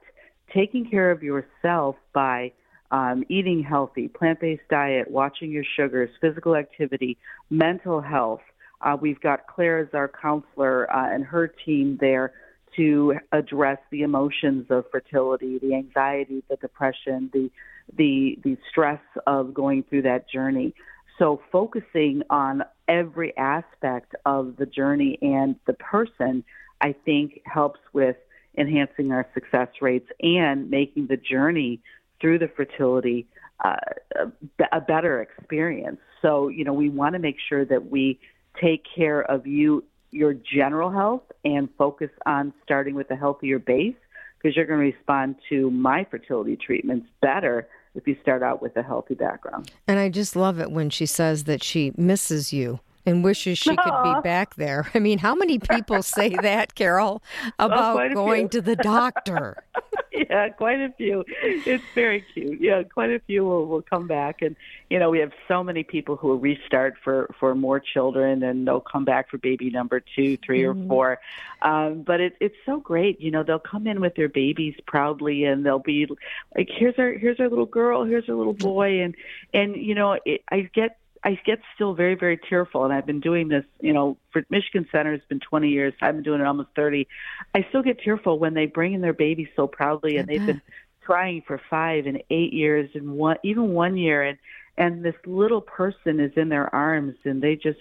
taking 0.53 0.89
care 0.89 1.11
of 1.11 1.23
yourself 1.23 1.95
by 2.13 2.51
um, 2.91 3.23
eating 3.29 3.63
healthy, 3.63 4.07
plant 4.07 4.39
based 4.39 4.67
diet, 4.69 5.09
watching 5.09 5.51
your 5.51 5.63
sugars, 5.75 6.09
physical 6.21 6.55
activity, 6.55 7.17
mental 7.49 8.01
health. 8.01 8.41
Uh, 8.81 8.95
we've 8.99 9.19
got 9.21 9.47
Claire 9.47 9.79
as 9.79 9.89
our 9.93 10.07
counselor 10.21 10.91
uh, 10.91 11.13
and 11.13 11.25
her 11.25 11.47
team 11.65 11.97
there 11.99 12.33
to 12.75 13.15
address 13.31 13.79
the 13.91 14.03
emotions 14.03 14.67
of 14.69 14.85
fertility, 14.91 15.57
the 15.59 15.73
anxiety, 15.73 16.43
the 16.49 16.55
depression, 16.57 17.29
the 17.33 17.49
the 17.97 18.37
the 18.43 18.57
stress 18.69 19.01
of 19.25 19.53
going 19.53 19.83
through 19.83 20.03
that 20.03 20.29
journey. 20.29 20.73
So 21.17 21.41
focusing 21.51 22.21
on 22.29 22.63
every 22.87 23.35
aspect 23.37 24.13
of 24.25 24.55
the 24.57 24.65
journey 24.65 25.17
and 25.21 25.55
the 25.65 25.73
person, 25.73 26.43
I 26.79 26.93
think 27.05 27.41
helps 27.45 27.79
with 27.91 28.17
enhancing 28.57 29.11
our 29.11 29.25
success 29.33 29.69
rates 29.81 30.09
and 30.21 30.69
making 30.69 31.07
the 31.07 31.17
journey 31.17 31.81
through 32.19 32.39
the 32.39 32.47
fertility 32.47 33.27
uh, 33.63 33.75
a, 34.15 34.77
a 34.77 34.81
better 34.81 35.21
experience. 35.21 35.99
So, 36.21 36.47
you 36.47 36.63
know, 36.63 36.73
we 36.73 36.89
want 36.89 37.13
to 37.13 37.19
make 37.19 37.37
sure 37.47 37.65
that 37.65 37.89
we 37.89 38.19
take 38.61 38.83
care 38.95 39.21
of 39.21 39.47
you, 39.47 39.83
your 40.11 40.33
general 40.33 40.91
health, 40.91 41.23
and 41.43 41.69
focus 41.77 42.09
on 42.25 42.53
starting 42.63 42.95
with 42.95 43.09
a 43.11 43.15
healthier 43.15 43.59
base 43.59 43.95
because 44.37 44.55
you're 44.55 44.65
going 44.65 44.79
to 44.79 44.97
respond 44.97 45.35
to 45.49 45.71
my 45.71 46.05
fertility 46.09 46.55
treatments 46.55 47.07
better 47.21 47.67
if 47.95 48.07
you 48.07 48.15
start 48.21 48.43
out 48.43 48.61
with 48.61 48.77
a 48.77 48.83
healthy 48.83 49.15
background. 49.15 49.71
And 49.87 49.99
I 49.99 50.09
just 50.09 50.35
love 50.35 50.59
it 50.59 50.71
when 50.71 50.89
she 50.89 51.07
says 51.07 51.45
that 51.45 51.63
she 51.63 51.91
misses 51.97 52.53
you 52.53 52.79
and 53.07 53.23
wishes 53.23 53.57
she 53.57 53.69
could 53.69 54.03
be 54.03 54.21
back 54.21 54.55
there. 54.55 54.91
I 54.93 54.99
mean, 54.99 55.17
how 55.17 55.33
many 55.33 55.57
people 55.57 56.03
say 56.03 56.29
that, 56.41 56.75
Carol, 56.75 57.23
about 57.57 57.95
well, 57.95 58.13
going 58.13 58.49
to 58.49 58.61
the 58.61 58.75
doctor? 58.75 59.63
yeah, 60.11 60.49
quite 60.49 60.81
a 60.81 60.91
few. 60.97 61.23
It's 61.41 61.83
very 61.95 62.25
cute. 62.33 62.59
Yeah, 62.59 62.83
quite 62.83 63.11
a 63.11 63.19
few 63.19 63.45
will, 63.45 63.65
will 63.65 63.81
come 63.81 64.07
back, 64.07 64.41
and 64.41 64.57
you 64.89 64.99
know 64.99 65.09
we 65.09 65.19
have 65.19 65.31
so 65.47 65.63
many 65.63 65.83
people 65.83 66.17
who 66.17 66.27
will 66.27 66.39
restart 66.39 66.95
for 67.01 67.29
for 67.39 67.55
more 67.55 67.79
children, 67.79 68.43
and 68.43 68.67
they'll 68.67 68.81
come 68.81 69.05
back 69.05 69.29
for 69.29 69.37
baby 69.37 69.69
number 69.69 70.01
two, 70.01 70.37
3 70.37 70.59
mm-hmm. 70.59 70.83
or 70.83 70.87
four. 70.87 71.19
Um, 71.61 72.03
but 72.03 72.19
it, 72.19 72.35
it's 72.41 72.55
so 72.65 72.79
great. 72.79 73.21
You 73.21 73.31
know, 73.31 73.43
they'll 73.43 73.57
come 73.59 73.87
in 73.87 74.01
with 74.01 74.15
their 74.15 74.29
babies 74.29 74.75
proudly, 74.85 75.45
and 75.45 75.65
they'll 75.65 75.79
be 75.79 76.07
like, 76.55 76.69
"Here's 76.69 76.99
our 76.99 77.11
here's 77.13 77.39
our 77.39 77.47
little 77.47 77.65
girl, 77.65 78.03
here's 78.03 78.27
our 78.27 78.35
little 78.35 78.53
boy," 78.53 79.01
and 79.01 79.15
and 79.53 79.77
you 79.77 79.95
know, 79.95 80.19
it, 80.25 80.41
I 80.51 80.69
get 80.73 80.97
I 81.23 81.39
get 81.45 81.59
still 81.75 81.93
very, 81.93 82.15
very 82.15 82.37
tearful, 82.37 82.83
and 82.83 82.93
I've 82.93 83.05
been 83.05 83.19
doing 83.19 83.47
this, 83.47 83.65
you 83.81 83.93
know, 83.93 84.17
for 84.31 84.43
Michigan 84.49 84.87
Center 84.91 85.13
it's 85.13 85.25
been 85.27 85.39
20 85.39 85.69
years. 85.69 85.93
I've 86.01 86.15
been 86.15 86.23
doing 86.23 86.41
it 86.41 86.47
almost 86.47 86.69
30. 86.75 87.07
I 87.53 87.65
still 87.69 87.81
get 87.81 87.99
tearful 87.99 88.39
when 88.39 88.53
they 88.53 88.65
bring 88.65 88.93
in 88.93 89.01
their 89.01 89.13
baby 89.13 89.49
so 89.55 89.67
proudly, 89.67 90.17
and 90.17 90.27
they've 90.27 90.45
been 90.45 90.61
trying 91.05 91.41
for 91.47 91.59
five 91.69 92.05
and 92.05 92.21
eight 92.29 92.53
years, 92.53 92.89
and 92.93 93.13
one 93.13 93.37
even 93.43 93.73
one 93.73 93.97
year, 93.97 94.23
and 94.23 94.37
and 94.77 95.03
this 95.03 95.15
little 95.25 95.61
person 95.61 96.19
is 96.19 96.31
in 96.35 96.49
their 96.49 96.73
arms, 96.73 97.15
and 97.23 97.41
they 97.41 97.55
just 97.55 97.79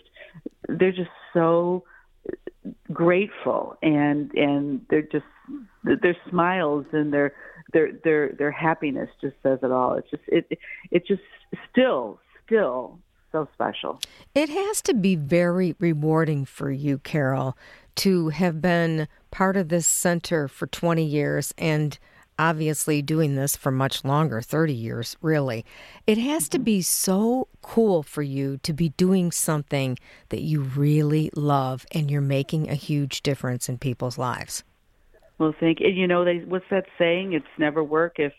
they're 0.68 0.92
just 0.92 1.10
so 1.32 1.84
grateful, 2.92 3.76
and 3.82 4.32
and 4.34 4.86
they're 4.88 5.02
just 5.02 5.24
their 5.84 6.16
smiles 6.30 6.86
and 6.92 7.12
their 7.12 7.34
their 7.72 7.92
their 8.04 8.32
their 8.32 8.50
happiness 8.50 9.08
just 9.20 9.36
says 9.42 9.58
it 9.62 9.70
all. 9.70 9.94
It's 9.94 10.10
just 10.10 10.22
it 10.26 10.58
it 10.90 11.06
just 11.06 11.22
still 11.70 12.20
still 12.46 12.98
so 13.36 13.48
special. 13.52 14.00
It 14.34 14.48
has 14.48 14.80
to 14.82 14.94
be 14.94 15.14
very 15.14 15.74
rewarding 15.78 16.44
for 16.44 16.70
you, 16.70 16.98
Carol, 16.98 17.56
to 17.96 18.30
have 18.30 18.60
been 18.60 19.08
part 19.30 19.56
of 19.56 19.68
this 19.68 19.86
center 19.86 20.48
for 20.48 20.66
20 20.66 21.04
years 21.04 21.52
and 21.58 21.98
obviously 22.38 23.00
doing 23.00 23.34
this 23.34 23.56
for 23.56 23.70
much 23.70 24.04
longer 24.04 24.40
30 24.40 24.72
years, 24.72 25.16
really. 25.22 25.64
It 26.06 26.18
has 26.18 26.48
to 26.50 26.58
be 26.58 26.82
so 26.82 27.48
cool 27.62 28.02
for 28.02 28.22
you 28.22 28.58
to 28.58 28.72
be 28.72 28.90
doing 28.90 29.32
something 29.32 29.98
that 30.28 30.42
you 30.42 30.62
really 30.62 31.30
love 31.34 31.86
and 31.92 32.10
you're 32.10 32.20
making 32.20 32.68
a 32.68 32.74
huge 32.74 33.22
difference 33.22 33.68
in 33.68 33.78
people's 33.78 34.18
lives. 34.18 34.64
Well, 35.38 35.54
thank 35.58 35.80
you. 35.80 35.88
You 35.88 36.06
know, 36.06 36.24
they, 36.24 36.38
what's 36.38 36.66
that 36.70 36.86
saying? 36.98 37.34
It's 37.34 37.46
never 37.58 37.82
work 37.84 38.18
if 38.18 38.32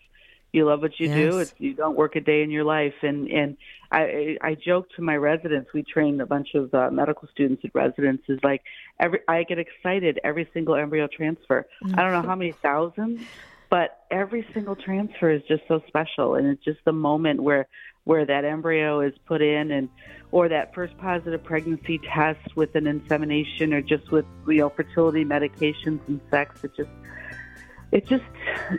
you 0.57 0.65
love 0.65 0.81
what 0.81 0.99
you 0.99 1.07
yes. 1.07 1.15
do. 1.15 1.39
It's, 1.39 1.53
you 1.57 1.73
don't 1.73 1.95
work 1.95 2.15
a 2.15 2.21
day 2.21 2.41
in 2.43 2.51
your 2.51 2.63
life. 2.63 2.95
And 3.01 3.27
and 3.29 3.57
I 3.91 4.37
I 4.41 4.55
joke 4.55 4.87
to 4.95 5.01
my 5.01 5.15
residents. 5.15 5.71
We 5.73 5.83
train 5.83 6.19
a 6.19 6.25
bunch 6.25 6.49
of 6.55 6.73
uh, 6.73 6.89
medical 6.91 7.27
students 7.29 7.63
at 7.63 7.73
residences. 7.73 8.39
Like 8.43 8.63
every 8.99 9.19
I 9.27 9.43
get 9.43 9.59
excited 9.59 10.19
every 10.23 10.49
single 10.53 10.75
embryo 10.75 11.07
transfer. 11.07 11.67
I 11.93 12.01
don't 12.01 12.11
know 12.11 12.27
how 12.27 12.35
many 12.35 12.51
thousands, 12.51 13.21
but 13.69 14.05
every 14.11 14.45
single 14.53 14.75
transfer 14.75 15.29
is 15.29 15.43
just 15.47 15.63
so 15.67 15.81
special. 15.87 16.35
And 16.35 16.47
it's 16.47 16.63
just 16.63 16.79
the 16.85 16.93
moment 16.93 17.41
where 17.41 17.67
where 18.03 18.25
that 18.25 18.45
embryo 18.45 19.01
is 19.01 19.13
put 19.25 19.41
in 19.41 19.71
and 19.71 19.89
or 20.31 20.47
that 20.47 20.73
first 20.73 20.97
positive 20.97 21.43
pregnancy 21.43 21.99
test 21.99 22.55
with 22.55 22.73
an 22.75 22.87
insemination 22.87 23.73
or 23.73 23.81
just 23.81 24.11
with 24.11 24.25
you 24.47 24.57
know 24.57 24.69
fertility 24.69 25.23
medications 25.23 25.99
and 26.07 26.19
sex. 26.31 26.63
It 26.63 26.71
just 26.75 26.89
it 27.91 28.05
just 28.05 28.23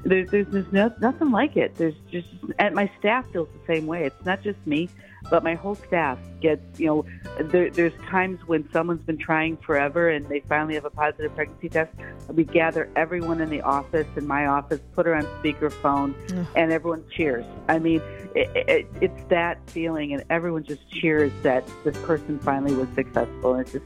there's 0.05 0.31
there's, 0.31 0.47
there's 0.49 0.73
no, 0.73 0.93
nothing 1.01 1.31
like 1.31 1.57
it. 1.57 1.75
There's 1.77 1.95
just 2.11 2.29
and 2.59 2.75
my 2.75 2.91
staff 2.99 3.25
feels 3.33 3.49
the 3.49 3.75
same 3.75 3.87
way. 3.87 4.05
It's 4.05 4.25
not 4.25 4.43
just 4.43 4.59
me, 4.67 4.91
but 5.31 5.43
my 5.43 5.55
whole 5.55 5.75
staff 5.75 6.19
gets 6.41 6.79
you 6.79 6.87
know. 6.87 7.07
There, 7.41 7.71
there's 7.71 7.95
times 8.09 8.41
when 8.47 8.69
someone's 8.73 9.03
been 9.03 9.17
trying 9.17 9.57
forever 9.57 10.11
and 10.11 10.27
they 10.27 10.41
finally 10.41 10.75
have 10.75 10.85
a 10.85 10.91
positive 10.91 11.35
pregnancy 11.35 11.69
test. 11.69 11.93
We 12.29 12.45
gather 12.45 12.91
everyone 12.97 13.41
in 13.41 13.49
the 13.49 13.63
office 13.63 14.07
in 14.17 14.27
my 14.27 14.47
office, 14.47 14.81
put 14.95 15.07
her 15.07 15.15
on 15.15 15.25
speakerphone, 15.43 16.15
mm. 16.27 16.47
and 16.55 16.71
everyone 16.71 17.05
cheers. 17.11 17.47
I 17.69 17.79
mean, 17.79 18.03
it, 18.35 18.69
it, 18.69 18.87
it's 19.01 19.25
that 19.31 19.59
feeling, 19.71 20.13
and 20.13 20.23
everyone 20.29 20.65
just 20.65 20.89
cheers 20.91 21.33
that 21.43 21.67
this 21.85 21.97
person 21.99 22.39
finally 22.41 22.75
was 22.75 22.89
successful. 22.95 23.55
And 23.55 23.63
it's 23.63 23.73
just 23.73 23.85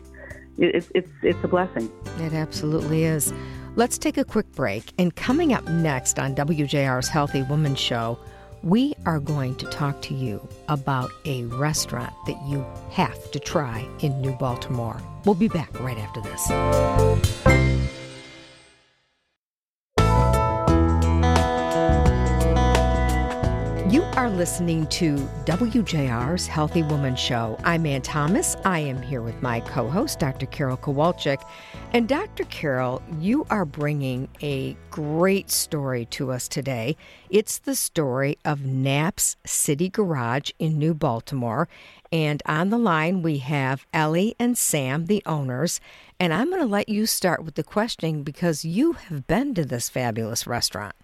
it's 0.59 0.89
it's 0.95 1.11
it's 1.23 1.45
a 1.45 1.49
blessing. 1.49 1.93
It 2.19 2.33
absolutely 2.33 3.05
is. 3.05 3.33
Let's 3.75 3.97
take 3.97 4.19
a 4.19 4.25
quick 4.25 4.53
break. 4.53 4.93
And 4.99 5.17
coming 5.17 5.55
up 5.55 5.67
next 5.67 6.19
on 6.19 6.35
WJR's 6.35 7.09
Healthy 7.09 7.43
Woman 7.45 7.75
Show, 7.75 8.19
we 8.63 8.95
are 9.07 9.19
going 9.19 9.55
to 9.57 9.67
talk 9.71 10.03
to 10.03 10.15
you 10.15 10.47
about 10.69 11.11
a 11.25 11.45
restaurant 11.45 12.13
that 12.27 12.37
you 12.47 12.67
have 12.91 13.31
to 13.31 13.41
try 13.41 13.89
in 14.01 14.21
New 14.21 14.33
Baltimore. 14.33 15.01
We'll 15.25 15.37
be 15.37 15.49
back 15.49 15.81
right 15.81 15.97
after 15.97 16.21
this. 16.21 17.62
Are 24.23 24.31
listening 24.31 24.87
to 24.87 25.17
WJR's 25.47 26.47
Healthy 26.47 26.85
Woman 26.85 27.17
Show. 27.17 27.59
I'm 27.65 27.85
Ann 27.85 28.03
Thomas. 28.03 28.55
I 28.65 28.79
am 28.79 29.03
here 29.03 29.21
with 29.21 29.43
my 29.43 29.59
co 29.59 29.91
host, 29.91 30.21
Dr. 30.21 30.47
Carol 30.47 30.77
Kowalczyk. 30.77 31.43
And 31.93 32.07
Dr. 32.07 32.45
Carol, 32.45 33.03
you 33.19 33.45
are 33.51 33.65
bringing 33.65 34.29
a 34.41 34.77
great 34.93 35.51
story 35.51 36.05
to 36.11 36.31
us 36.31 36.47
today. 36.47 36.97
It's 37.31 37.59
the 37.59 37.75
story 37.75 38.39
of 38.45 38.65
Knapp's 38.65 39.37
City 39.45 39.89
Garage 39.89 40.53
in 40.61 40.79
New 40.79 40.95
Baltimore. 40.95 41.69
And 42.13 42.45
on 42.47 42.71
the 42.71 42.79
line, 42.79 43.23
we 43.23 43.39
have 43.39 43.89
Ellie 43.93 44.37
and 44.39 44.57
Sam, 44.57 45.07
the 45.07 45.25
owners. 45.27 45.81
And 46.21 46.33
I'm 46.33 46.49
going 46.49 46.63
to 46.63 46.69
let 46.69 46.89
you 46.89 47.07
start 47.07 47.43
with 47.43 47.57
the 47.57 47.65
questioning 47.65 48.23
because 48.23 48.65
you 48.65 48.93
have 48.93 49.27
been 49.27 49.53
to 49.55 49.65
this 49.65 49.89
fabulous 49.89 50.47
restaurant. 50.47 50.95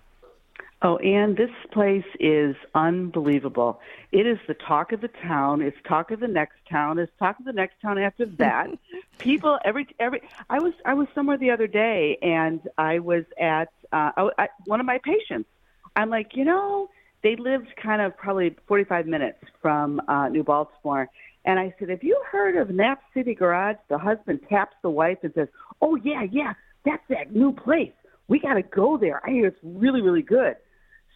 Oh, 0.80 0.96
and 0.98 1.36
this 1.36 1.50
place 1.72 2.04
is 2.20 2.54
unbelievable. 2.72 3.80
It 4.12 4.28
is 4.28 4.38
the 4.46 4.54
talk 4.54 4.92
of 4.92 5.00
the 5.00 5.08
town. 5.08 5.60
It's 5.60 5.76
talk 5.88 6.12
of 6.12 6.20
the 6.20 6.28
next 6.28 6.54
town. 6.70 7.00
It's 7.00 7.10
talk 7.18 7.36
of 7.40 7.44
the 7.44 7.52
next 7.52 7.80
town 7.82 7.98
after 7.98 8.26
that. 8.26 8.68
People, 9.18 9.58
every 9.64 9.88
every. 9.98 10.22
I 10.48 10.60
was 10.60 10.74
I 10.84 10.94
was 10.94 11.08
somewhere 11.16 11.36
the 11.36 11.50
other 11.50 11.66
day, 11.66 12.16
and 12.22 12.60
I 12.78 13.00
was 13.00 13.24
at 13.40 13.70
uh, 13.92 14.12
I, 14.16 14.30
I, 14.38 14.48
one 14.66 14.78
of 14.78 14.86
my 14.86 14.98
patients. 14.98 15.48
I'm 15.96 16.10
like, 16.10 16.36
you 16.36 16.44
know, 16.44 16.88
they 17.22 17.34
lived 17.34 17.74
kind 17.82 18.00
of 18.00 18.16
probably 18.16 18.54
45 18.68 19.06
minutes 19.06 19.38
from 19.60 20.00
uh, 20.06 20.28
New 20.28 20.44
Baltimore, 20.44 21.08
And 21.44 21.58
I 21.58 21.74
said, 21.78 21.88
Have 21.88 22.04
you 22.04 22.22
heard 22.30 22.56
of 22.56 22.70
Knapp 22.70 23.02
City 23.12 23.34
Garage? 23.34 23.76
The 23.88 23.98
husband 23.98 24.40
taps 24.48 24.76
the 24.82 24.90
wife 24.90 25.18
and 25.22 25.32
says, 25.34 25.48
Oh, 25.82 25.96
yeah, 25.96 26.22
yeah, 26.30 26.54
that's 26.84 27.02
that 27.08 27.34
new 27.34 27.52
place. 27.52 27.92
We 28.28 28.38
got 28.38 28.54
to 28.54 28.62
go 28.62 28.96
there. 28.96 29.20
I 29.26 29.30
hear 29.30 29.46
it's 29.46 29.58
really, 29.62 30.02
really 30.02 30.22
good. 30.22 30.54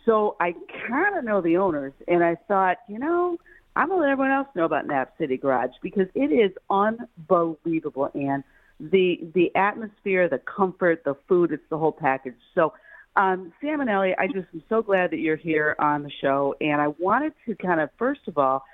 So 0.04 0.36
I 0.40 0.54
kind 0.88 1.16
of 1.16 1.24
know 1.24 1.40
the 1.40 1.56
owners, 1.56 1.92
and 2.08 2.24
I 2.24 2.36
thought, 2.48 2.78
you 2.88 2.98
know, 2.98 3.38
I'm 3.76 3.88
to 3.88 3.96
let 3.96 4.10
everyone 4.10 4.32
else 4.32 4.48
know 4.54 4.64
about 4.64 4.86
Knapp 4.86 5.14
City 5.18 5.36
Garage 5.36 5.70
because 5.82 6.08
it 6.14 6.32
is 6.32 6.52
unbelievable. 6.68 8.10
And 8.14 8.44
the 8.80 9.20
the 9.34 9.54
atmosphere, 9.54 10.28
the 10.28 10.38
comfort, 10.38 11.04
the 11.04 11.16
food, 11.28 11.52
it's 11.52 11.62
the 11.70 11.78
whole 11.78 11.92
package. 11.92 12.34
So, 12.54 12.74
um, 13.16 13.52
Sam 13.60 13.80
and 13.80 13.88
Ellie, 13.88 14.14
I 14.18 14.26
just 14.26 14.48
am 14.52 14.62
so 14.68 14.82
glad 14.82 15.10
that 15.12 15.18
you're 15.18 15.36
here 15.36 15.76
on 15.78 16.02
the 16.02 16.10
show. 16.20 16.54
And 16.60 16.80
I 16.80 16.88
wanted 16.88 17.32
to 17.46 17.54
kind 17.54 17.80
of, 17.80 17.90
first 17.98 18.22
of 18.26 18.38
all, 18.38 18.64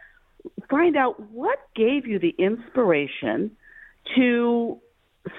find 0.71 0.97
out 0.97 1.21
what 1.31 1.59
gave 1.77 2.07
you 2.07 2.19
the 2.19 2.35
inspiration 2.39 3.51
to 4.17 4.79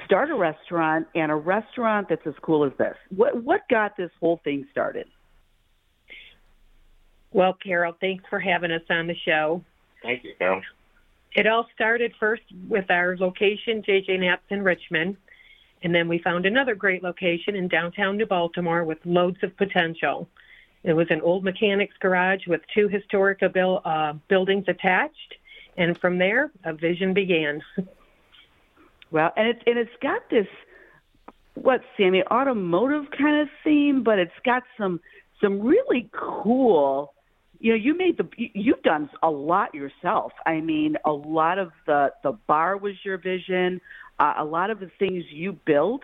start 0.05 0.29
a 0.29 0.35
restaurant 0.35 1.07
and 1.15 1.31
a 1.31 1.35
restaurant 1.35 2.07
that's 2.09 2.25
as 2.27 2.35
cool 2.41 2.63
as 2.63 2.71
this. 2.77 2.95
What 3.15 3.43
what 3.43 3.61
got 3.69 3.97
this 3.97 4.11
whole 4.19 4.39
thing 4.43 4.67
started? 4.71 5.07
Well, 7.31 7.53
Carol, 7.53 7.95
thanks 7.99 8.23
for 8.29 8.39
having 8.39 8.71
us 8.71 8.81
on 8.89 9.07
the 9.07 9.15
show. 9.15 9.63
Thank 10.01 10.23
you, 10.23 10.33
Carol. 10.37 10.61
It 11.35 11.45
all 11.45 11.67
started 11.75 12.13
first 12.19 12.41
with 12.67 12.89
our 12.89 13.15
location, 13.15 13.83
JJ 13.83 14.19
Knapp's 14.19 14.49
in 14.49 14.63
Richmond, 14.63 15.15
and 15.83 15.93
then 15.93 16.07
we 16.07 16.17
found 16.19 16.45
another 16.45 16.73
great 16.73 17.03
location 17.03 17.55
in 17.55 17.67
downtown 17.67 18.17
New 18.17 18.25
Baltimore 18.25 18.83
with 18.83 18.97
loads 19.05 19.37
of 19.43 19.55
potential. 19.55 20.27
It 20.83 20.93
was 20.93 21.07
an 21.11 21.21
old 21.21 21.43
mechanics 21.43 21.95
garage 21.99 22.47
with 22.47 22.61
two 22.73 22.87
historic 22.87 23.43
uh, 23.43 24.13
buildings 24.27 24.65
attached, 24.67 25.35
and 25.77 25.97
from 25.99 26.17
there, 26.17 26.51
a 26.63 26.73
vision 26.73 27.13
began. 27.13 27.61
well, 29.11 29.31
and 29.37 29.47
it's 29.47 29.61
and 29.67 29.77
it's 29.77 29.95
got 30.01 30.29
this 30.29 30.47
what 31.53 31.81
Sammy 31.97 32.23
automotive 32.23 33.11
kind 33.11 33.41
of 33.41 33.49
theme, 33.63 34.03
but 34.03 34.19
it's 34.19 34.31
got 34.43 34.63
some 34.77 34.99
some 35.41 35.59
really 35.59 36.09
cool 36.11 37.13
you 37.59 37.71
know 37.71 37.75
you 37.75 37.95
made 37.95 38.17
the 38.17 38.27
you've 38.37 38.81
done 38.83 39.09
a 39.21 39.29
lot 39.29 39.75
yourself. 39.75 40.31
I 40.45 40.61
mean 40.61 40.95
a 41.05 41.11
lot 41.11 41.59
of 41.59 41.71
the 41.85 42.11
the 42.23 42.31
bar 42.47 42.77
was 42.77 42.93
your 43.03 43.17
vision. 43.17 43.81
Uh, 44.19 44.33
a 44.37 44.45
lot 44.45 44.69
of 44.69 44.79
the 44.79 44.89
things 44.99 45.23
you 45.29 45.57
built 45.65 46.03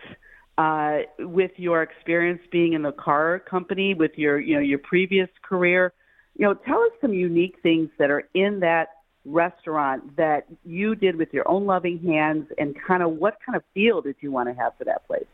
uh, 0.58 1.00
with 1.18 1.52
your 1.56 1.82
experience 1.82 2.40
being 2.50 2.72
in 2.72 2.82
the 2.82 2.92
car 2.92 3.38
company 3.38 3.94
with 3.94 4.12
your 4.16 4.38
you 4.38 4.54
know 4.54 4.60
your 4.60 4.78
previous 4.78 5.28
career. 5.42 5.92
You 6.36 6.46
know 6.46 6.54
tell 6.54 6.82
us 6.82 6.92
some 7.00 7.14
unique 7.14 7.56
things 7.62 7.88
that 7.98 8.10
are 8.10 8.28
in 8.34 8.60
that 8.60 8.88
restaurant 9.24 10.16
that 10.16 10.46
you 10.64 10.94
did 10.94 11.16
with 11.16 11.32
your 11.32 11.48
own 11.48 11.66
loving 11.66 11.98
hands 11.98 12.46
and 12.58 12.76
kind 12.86 13.02
of 13.02 13.12
what 13.12 13.38
kind 13.44 13.56
of 13.56 13.62
feel 13.74 14.00
did 14.00 14.16
you 14.20 14.30
want 14.30 14.48
to 14.48 14.54
have 14.54 14.72
for 14.78 14.84
that 14.84 15.06
place? 15.06 15.26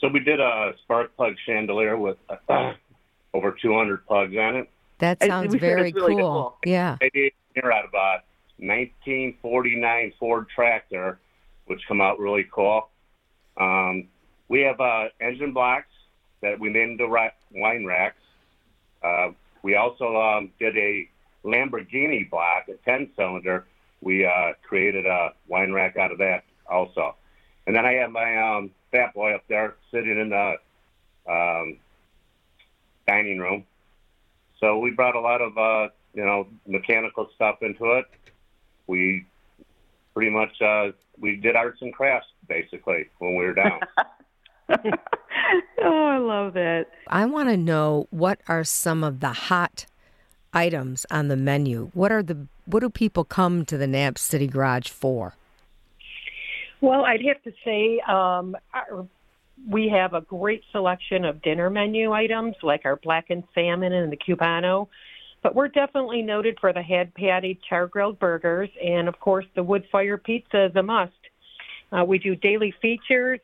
So 0.00 0.08
we 0.08 0.20
did 0.20 0.40
a 0.40 0.72
spark 0.82 1.16
plug 1.16 1.34
chandelier 1.46 1.96
with 1.96 2.18
uh, 2.48 2.72
over 3.32 3.56
200 3.62 4.06
plugs 4.06 4.34
on 4.36 4.56
it 4.56 4.68
that 5.00 5.22
sounds 5.22 5.54
very 5.54 5.92
really 5.92 5.92
cool. 5.92 6.16
cool. 6.16 6.58
Yeah. 6.64 6.96
They 7.00 7.10
did 7.10 7.32
out 7.64 7.84
of 7.84 7.94
a 7.94 8.22
1949 8.58 10.12
Ford 10.18 10.46
tractor, 10.54 11.18
which 11.66 11.80
come 11.88 12.00
out 12.00 12.18
really 12.18 12.46
cool. 12.52 12.88
Um, 13.56 14.08
we 14.48 14.60
have 14.62 14.80
uh, 14.80 15.06
engine 15.20 15.52
blocks 15.52 15.86
that 16.42 16.58
we 16.58 16.70
made 16.70 16.90
into 16.90 17.06
ra- 17.06 17.30
wine 17.52 17.84
racks. 17.84 18.16
Uh, 19.02 19.30
we 19.62 19.76
also 19.76 20.16
um, 20.16 20.50
did 20.58 20.76
a 20.76 21.08
Lamborghini 21.44 22.28
block, 22.30 22.68
a 22.68 22.74
10 22.84 23.10
cylinder. 23.16 23.66
We 24.00 24.24
uh, 24.24 24.52
created 24.62 25.06
a 25.06 25.32
wine 25.48 25.72
rack 25.72 25.96
out 25.96 26.12
of 26.12 26.18
that 26.18 26.44
also. 26.68 27.16
And 27.66 27.76
then 27.76 27.84
I 27.84 27.92
have 27.94 28.10
my 28.10 28.36
um, 28.36 28.70
fat 28.90 29.14
boy 29.14 29.34
up 29.34 29.44
there 29.48 29.76
sitting 29.90 30.18
in 30.18 30.30
the 30.30 30.54
um, 31.30 31.78
dining 33.06 33.38
room. 33.38 33.64
So 34.60 34.78
we 34.78 34.90
brought 34.90 35.16
a 35.16 35.20
lot 35.20 35.40
of 35.40 35.56
uh, 35.56 35.88
you 36.14 36.24
know 36.24 36.46
mechanical 36.66 37.28
stuff 37.34 37.56
into 37.62 37.92
it. 37.92 38.06
We 38.86 39.26
pretty 40.14 40.30
much 40.30 40.60
uh, 40.60 40.92
we 41.18 41.36
did 41.36 41.56
arts 41.56 41.78
and 41.80 41.92
crafts 41.92 42.28
basically 42.48 43.06
when 43.18 43.36
we 43.36 43.44
were 43.44 43.54
down. 43.54 43.80
oh, 45.82 46.06
I 46.06 46.18
love 46.18 46.54
that. 46.54 46.86
I 47.08 47.26
want 47.26 47.48
to 47.48 47.56
know 47.56 48.06
what 48.10 48.40
are 48.46 48.62
some 48.62 49.02
of 49.02 49.20
the 49.20 49.32
hot 49.32 49.86
items 50.52 51.06
on 51.10 51.28
the 51.28 51.36
menu. 51.36 51.90
What 51.94 52.12
are 52.12 52.22
the 52.22 52.46
what 52.66 52.80
do 52.80 52.90
people 52.90 53.24
come 53.24 53.64
to 53.64 53.76
the 53.76 53.86
Knapp 53.86 54.18
City 54.18 54.46
Garage 54.46 54.88
for? 54.88 55.34
Well, 56.80 57.04
I'd 57.04 57.22
have 57.26 57.42
to 57.42 57.52
say 57.64 58.00
um, 58.08 58.56
our 58.72 59.06
we 59.68 59.88
have 59.88 60.14
a 60.14 60.20
great 60.20 60.62
selection 60.72 61.24
of 61.24 61.42
dinner 61.42 61.70
menu 61.70 62.12
items 62.12 62.56
like 62.62 62.82
our 62.84 62.96
blackened 62.96 63.44
salmon 63.54 63.92
and 63.92 64.12
the 64.12 64.16
cubano. 64.16 64.88
But 65.42 65.54
we're 65.54 65.68
definitely 65.68 66.22
noted 66.22 66.58
for 66.60 66.72
the 66.72 66.82
head 66.82 67.14
patty 67.14 67.58
char 67.68 67.86
grilled 67.86 68.18
burgers, 68.18 68.68
and 68.82 69.08
of 69.08 69.18
course, 69.20 69.46
the 69.54 69.62
wood 69.62 69.84
fire 69.90 70.18
pizza 70.18 70.66
is 70.66 70.76
a 70.76 70.82
must. 70.82 71.12
Uh, 71.92 72.04
we 72.04 72.18
do 72.18 72.36
daily 72.36 72.74
features. 72.82 73.40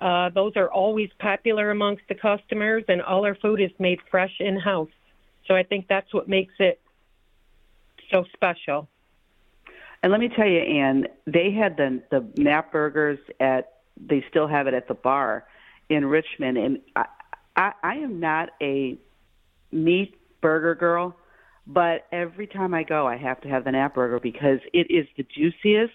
Uh, 0.00 0.30
those 0.30 0.52
are 0.56 0.70
always 0.70 1.10
popular 1.18 1.70
amongst 1.70 2.02
the 2.08 2.14
customers, 2.14 2.84
and 2.88 3.02
all 3.02 3.24
our 3.24 3.34
food 3.34 3.60
is 3.60 3.70
made 3.78 3.98
fresh 4.10 4.34
in 4.38 4.58
house. 4.58 4.90
So 5.46 5.54
I 5.54 5.62
think 5.62 5.86
that's 5.88 6.12
what 6.12 6.28
makes 6.28 6.54
it 6.58 6.80
so 8.10 8.24
special. 8.34 8.88
And 10.02 10.12
let 10.12 10.20
me 10.20 10.30
tell 10.34 10.46
you, 10.46 10.60
Ann, 10.60 11.06
they 11.26 11.50
had 11.50 11.76
the 11.76 12.02
the 12.10 12.26
Knapp 12.36 12.72
burgers 12.72 13.18
at 13.38 13.79
they 14.08 14.24
still 14.28 14.48
have 14.48 14.66
it 14.66 14.74
at 14.74 14.88
the 14.88 14.94
bar 14.94 15.44
in 15.88 16.06
Richmond, 16.06 16.56
and 16.56 16.80
I, 16.96 17.04
I, 17.56 17.72
I 17.82 17.94
am 17.96 18.20
not 18.20 18.50
a 18.62 18.96
meat 19.72 20.16
burger 20.40 20.74
girl, 20.74 21.16
but 21.66 22.06
every 22.12 22.46
time 22.46 22.74
I 22.74 22.82
go, 22.82 23.06
I 23.06 23.16
have 23.16 23.40
to 23.42 23.48
have 23.48 23.64
the 23.64 23.72
Knapp 23.72 23.94
burger 23.94 24.18
because 24.18 24.60
it 24.72 24.90
is 24.90 25.06
the 25.16 25.24
juiciest, 25.24 25.92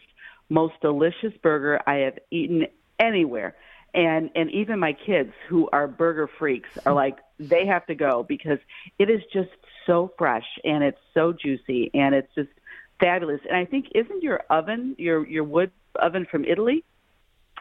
most 0.49 0.73
delicious 0.81 1.33
burger 1.41 1.79
I 1.87 1.95
have 1.95 2.19
eaten 2.31 2.67
anywhere. 2.99 3.55
And 3.93 4.29
and 4.35 4.51
even 4.51 4.79
my 4.79 4.93
kids 4.93 5.31
who 5.47 5.69
are 5.71 5.87
burger 5.87 6.29
freaks 6.39 6.69
are 6.77 6.81
mm-hmm. 6.81 6.95
like 6.95 7.17
they 7.39 7.65
have 7.65 7.85
to 7.87 7.95
go 7.95 8.23
because 8.23 8.59
it 8.99 9.09
is 9.09 9.21
just 9.31 9.49
so 9.85 10.11
fresh 10.17 10.45
and 10.63 10.83
it's 10.83 10.99
so 11.13 11.31
juicy 11.31 11.91
and 11.93 12.13
it's 12.13 12.33
just 12.35 12.49
fabulous. 12.99 13.39
And 13.47 13.55
I 13.55 13.65
think 13.65 13.87
isn't 13.95 14.21
your 14.21 14.43
oven 14.49 14.95
your 14.97 15.25
your 15.25 15.45
wood 15.45 15.71
oven 15.95 16.27
from 16.29 16.43
Italy? 16.43 16.83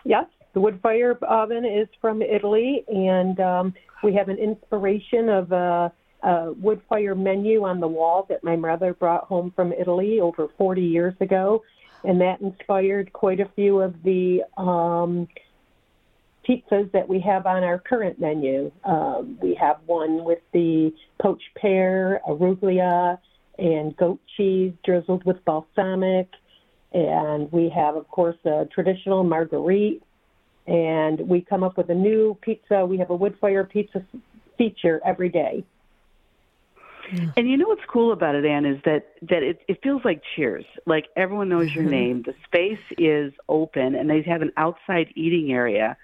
Yes, 0.05 0.27
the 0.55 0.61
wood 0.61 0.79
fire 0.83 1.19
oven 1.23 1.65
is 1.65 1.89
from 2.01 2.23
Italy, 2.23 2.85
and 2.89 3.39
um, 3.41 3.75
we 4.05 4.15
have 4.15 4.29
an 4.29 4.39
inspiration 4.39 5.29
of 5.29 5.51
a, 5.51 5.93
a 6.23 6.53
wood 6.53 6.81
fire 6.89 7.17
menu 7.17 7.65
on 7.65 7.81
the 7.81 7.89
wall 7.89 8.25
that 8.29 8.45
my 8.45 8.55
mother 8.55 8.95
brought 8.95 9.25
home 9.25 9.53
from 9.55 9.73
Italy 9.73 10.21
over 10.21 10.49
40 10.57 10.81
years 10.81 11.15
ago, 11.21 11.63
and 12.05 12.21
that 12.21 12.41
inspired 12.41 13.13
quite 13.13 13.41
a 13.41 13.51
few 13.57 13.81
of 13.81 14.01
the 14.05 14.43
um, 14.57 15.27
pizzas 16.49 16.91
that 16.93 17.09
we 17.09 17.19
have 17.21 17.47
on 17.47 17.65
our 17.65 17.81
current 17.81 18.21
menu. 18.21 18.71
Um, 18.85 19.37
we 19.43 19.55
have 19.61 19.79
one 19.87 20.25
with 20.25 20.41
the 20.53 20.95
poached 21.21 21.43
pear, 21.57 22.21
arugula, 22.29 23.19
and 23.59 23.97
goat 23.97 24.21
cheese 24.37 24.73
drizzled 24.85 25.25
with 25.25 25.45
balsamic. 25.45 26.29
And 26.93 27.51
we 27.51 27.71
have, 27.71 27.97
of 27.97 28.07
course, 28.09 28.37
a 28.45 28.67
traditional 28.73 29.25
marguerite 29.25 30.03
and 30.67 31.21
we 31.29 31.41
come 31.41 31.63
up 31.63 31.77
with 31.77 31.91
a 31.91 31.95
new 31.95 32.37
pizza. 32.41 32.85
We 32.87 32.99
have 32.99 33.11
a 33.11 33.17
wood 33.17 33.37
fire 33.41 33.65
pizza 33.65 34.05
feature 34.57 35.01
every 35.05 35.29
day. 35.29 35.65
And 37.37 37.49
you 37.51 37.57
know 37.57 37.69
what's 37.69 37.85
cool 37.87 38.13
about 38.13 38.35
it, 38.35 38.45
Ann, 38.45 38.65
is 38.65 38.81
that 38.85 39.13
that 39.23 39.43
it, 39.43 39.61
it 39.69 39.83
feels 39.83 40.03
like 40.05 40.23
Cheers. 40.35 40.65
Like 40.87 41.07
everyone 41.17 41.49
knows 41.49 41.73
your 41.75 41.85
mm-hmm. 41.85 41.93
name. 41.93 42.23
The 42.23 42.35
space 42.45 42.79
is 42.99 43.33
open, 43.49 43.95
and 43.95 44.09
they 44.09 44.23
have 44.23 44.43
an 44.43 44.53
outside 44.57 45.13
eating 45.15 45.53
area, 45.53 45.97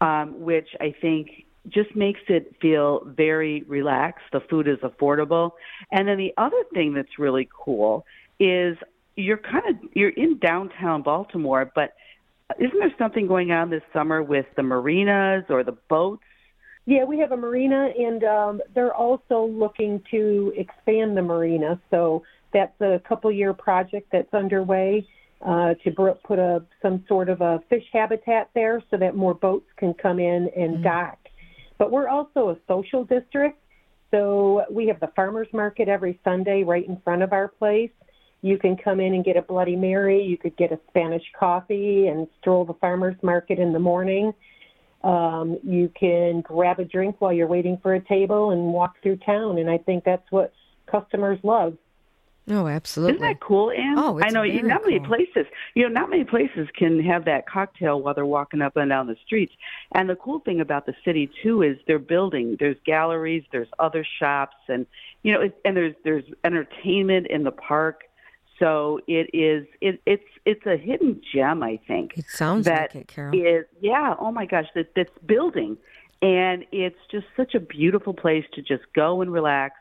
um, 0.00 0.40
which 0.40 0.68
I 0.80 0.94
think 1.00 1.46
just 1.68 1.94
makes 1.96 2.20
it 2.28 2.56
feel 2.60 3.02
very 3.04 3.62
relaxed. 3.62 4.24
The 4.32 4.40
food 4.40 4.68
is 4.68 4.78
affordable, 4.78 5.52
and 5.90 6.06
then 6.06 6.18
the 6.18 6.34
other 6.36 6.62
thing 6.74 6.94
that's 6.94 7.18
really 7.18 7.48
cool 7.52 8.04
is 8.38 8.76
you're 9.16 9.38
kind 9.38 9.64
of 9.68 9.76
you're 9.94 10.10
in 10.10 10.38
downtown 10.38 11.02
Baltimore, 11.02 11.70
but 11.74 11.94
isn't 12.58 12.78
there 12.78 12.94
something 12.98 13.26
going 13.26 13.50
on 13.50 13.70
this 13.70 13.82
summer 13.92 14.22
with 14.22 14.46
the 14.56 14.62
marinas 14.62 15.44
or 15.48 15.62
the 15.64 15.76
boats? 15.88 16.22
Yeah, 16.84 17.04
we 17.04 17.18
have 17.20 17.30
a 17.30 17.36
marina, 17.36 17.90
and 17.96 18.24
um, 18.24 18.60
they're 18.74 18.94
also 18.94 19.46
looking 19.46 20.02
to 20.10 20.52
expand 20.56 21.16
the 21.16 21.22
marina. 21.22 21.80
So 21.90 22.24
that's 22.52 22.78
a 22.80 23.00
couple 23.08 23.30
year 23.30 23.54
project 23.54 24.08
that's 24.10 24.32
underway 24.34 25.06
uh, 25.46 25.74
to 25.84 26.16
put 26.24 26.38
a 26.38 26.64
some 26.80 27.04
sort 27.06 27.28
of 27.28 27.40
a 27.40 27.60
fish 27.70 27.84
habitat 27.92 28.50
there, 28.54 28.82
so 28.90 28.96
that 28.96 29.14
more 29.14 29.34
boats 29.34 29.66
can 29.76 29.94
come 29.94 30.18
in 30.18 30.50
and 30.56 30.74
mm-hmm. 30.74 30.82
dock. 30.82 31.18
But 31.78 31.90
we're 31.90 32.08
also 32.08 32.50
a 32.50 32.56
social 32.66 33.04
district, 33.04 33.58
so 34.10 34.64
we 34.70 34.86
have 34.88 35.00
the 35.00 35.10
farmers 35.14 35.48
market 35.52 35.88
every 35.88 36.20
Sunday 36.24 36.64
right 36.64 36.86
in 36.86 37.00
front 37.02 37.22
of 37.22 37.32
our 37.32 37.48
place, 37.48 37.90
You 38.42 38.58
can 38.58 38.76
come 38.76 39.00
in 39.00 39.14
and 39.14 39.24
get 39.24 39.36
a 39.36 39.42
Bloody 39.42 39.76
Mary. 39.76 40.22
You 40.22 40.36
could 40.36 40.56
get 40.56 40.72
a 40.72 40.80
Spanish 40.88 41.22
coffee 41.38 42.08
and 42.08 42.26
stroll 42.40 42.64
the 42.64 42.74
farmers 42.74 43.16
market 43.22 43.58
in 43.58 43.72
the 43.72 43.78
morning. 43.78 44.34
Um, 45.04 45.58
you 45.62 45.90
can 45.98 46.42
grab 46.42 46.78
a 46.78 46.84
drink 46.84 47.16
while 47.20 47.32
you're 47.32 47.46
waiting 47.46 47.78
for 47.82 47.94
a 47.94 48.00
table 48.00 48.50
and 48.50 48.72
walk 48.72 48.96
through 49.02 49.16
town. 49.18 49.58
And 49.58 49.70
I 49.70 49.78
think 49.78 50.04
that's 50.04 50.30
what 50.30 50.52
customers 50.90 51.38
love. 51.42 51.76
Oh, 52.50 52.66
absolutely. 52.66 53.14
Isn't 53.14 53.28
that 53.28 53.40
cool, 53.40 53.70
Ann? 53.70 53.96
Oh, 53.96 54.18
it's 54.18 54.26
I 54.26 54.30
know 54.30 54.42
very 54.42 54.60
not 54.62 54.82
many 54.84 54.98
cool. 54.98 55.08
places. 55.08 55.46
You 55.74 55.84
know, 55.84 55.88
not 55.88 56.10
many 56.10 56.24
places 56.24 56.68
can 56.76 57.00
have 57.04 57.24
that 57.26 57.46
cocktail 57.46 58.00
while 58.02 58.14
they're 58.14 58.26
walking 58.26 58.60
up 58.60 58.76
and 58.76 58.88
down 58.90 59.06
the 59.06 59.16
streets. 59.24 59.52
And 59.94 60.10
the 60.10 60.16
cool 60.16 60.40
thing 60.40 60.60
about 60.60 60.86
the 60.86 60.94
city 61.04 61.30
too 61.42 61.62
is 61.62 61.76
they're 61.86 62.00
building. 62.00 62.56
There's 62.58 62.76
galleries, 62.84 63.44
there's 63.52 63.68
other 63.78 64.04
shops, 64.18 64.56
and 64.66 64.86
you 65.22 65.32
know, 65.32 65.42
it, 65.42 65.56
and 65.64 65.76
there's 65.76 65.94
there's 66.02 66.24
entertainment 66.42 67.28
in 67.28 67.44
the 67.44 67.52
park. 67.52 68.02
So 68.62 69.00
it 69.08 69.28
is 69.34 69.66
it 69.80 70.00
it's 70.06 70.22
it's 70.44 70.64
a 70.66 70.76
hidden 70.76 71.20
gem, 71.34 71.64
I 71.64 71.80
think. 71.88 72.12
It 72.16 72.26
sounds 72.28 72.68
like 72.68 72.94
it, 72.94 73.08
Carol. 73.08 73.34
is 73.34 73.64
yeah. 73.80 74.14
Oh 74.20 74.30
my 74.30 74.46
gosh, 74.46 74.66
that 74.76 74.92
that's 74.94 75.10
building, 75.26 75.76
and 76.20 76.64
it's 76.70 76.98
just 77.10 77.26
such 77.36 77.56
a 77.56 77.60
beautiful 77.60 78.14
place 78.14 78.44
to 78.54 78.62
just 78.62 78.84
go 78.94 79.20
and 79.20 79.32
relax 79.32 79.74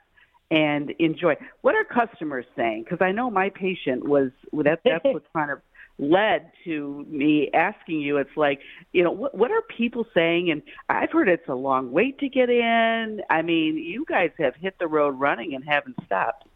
and 0.49 0.89
enjoy. 0.97 1.35
What 1.61 1.75
are 1.75 1.83
customers 1.83 2.45
saying? 2.55 2.85
Because 2.85 3.05
I 3.05 3.11
know 3.11 3.29
my 3.29 3.49
patient 3.49 4.07
was 4.07 4.31
that. 4.51 4.79
That's 4.83 5.03
what 5.03 5.31
kind 5.31 5.51
of 5.51 5.59
led 5.99 6.51
to 6.63 7.05
me 7.07 7.51
asking 7.53 8.01
you. 8.01 8.17
It's 8.17 8.35
like 8.35 8.61
you 8.93 9.03
know 9.03 9.11
what 9.11 9.37
what 9.37 9.51
are 9.51 9.61
people 9.61 10.07
saying? 10.11 10.49
And 10.49 10.63
I've 10.89 11.11
heard 11.11 11.29
it's 11.29 11.47
a 11.47 11.53
long 11.53 11.91
wait 11.91 12.17
to 12.17 12.29
get 12.29 12.49
in. 12.49 13.21
I 13.29 13.43
mean, 13.43 13.77
you 13.77 14.05
guys 14.09 14.31
have 14.39 14.55
hit 14.55 14.79
the 14.79 14.87
road 14.87 15.19
running 15.19 15.53
and 15.53 15.63
haven't 15.63 15.97
stopped. 16.07 16.47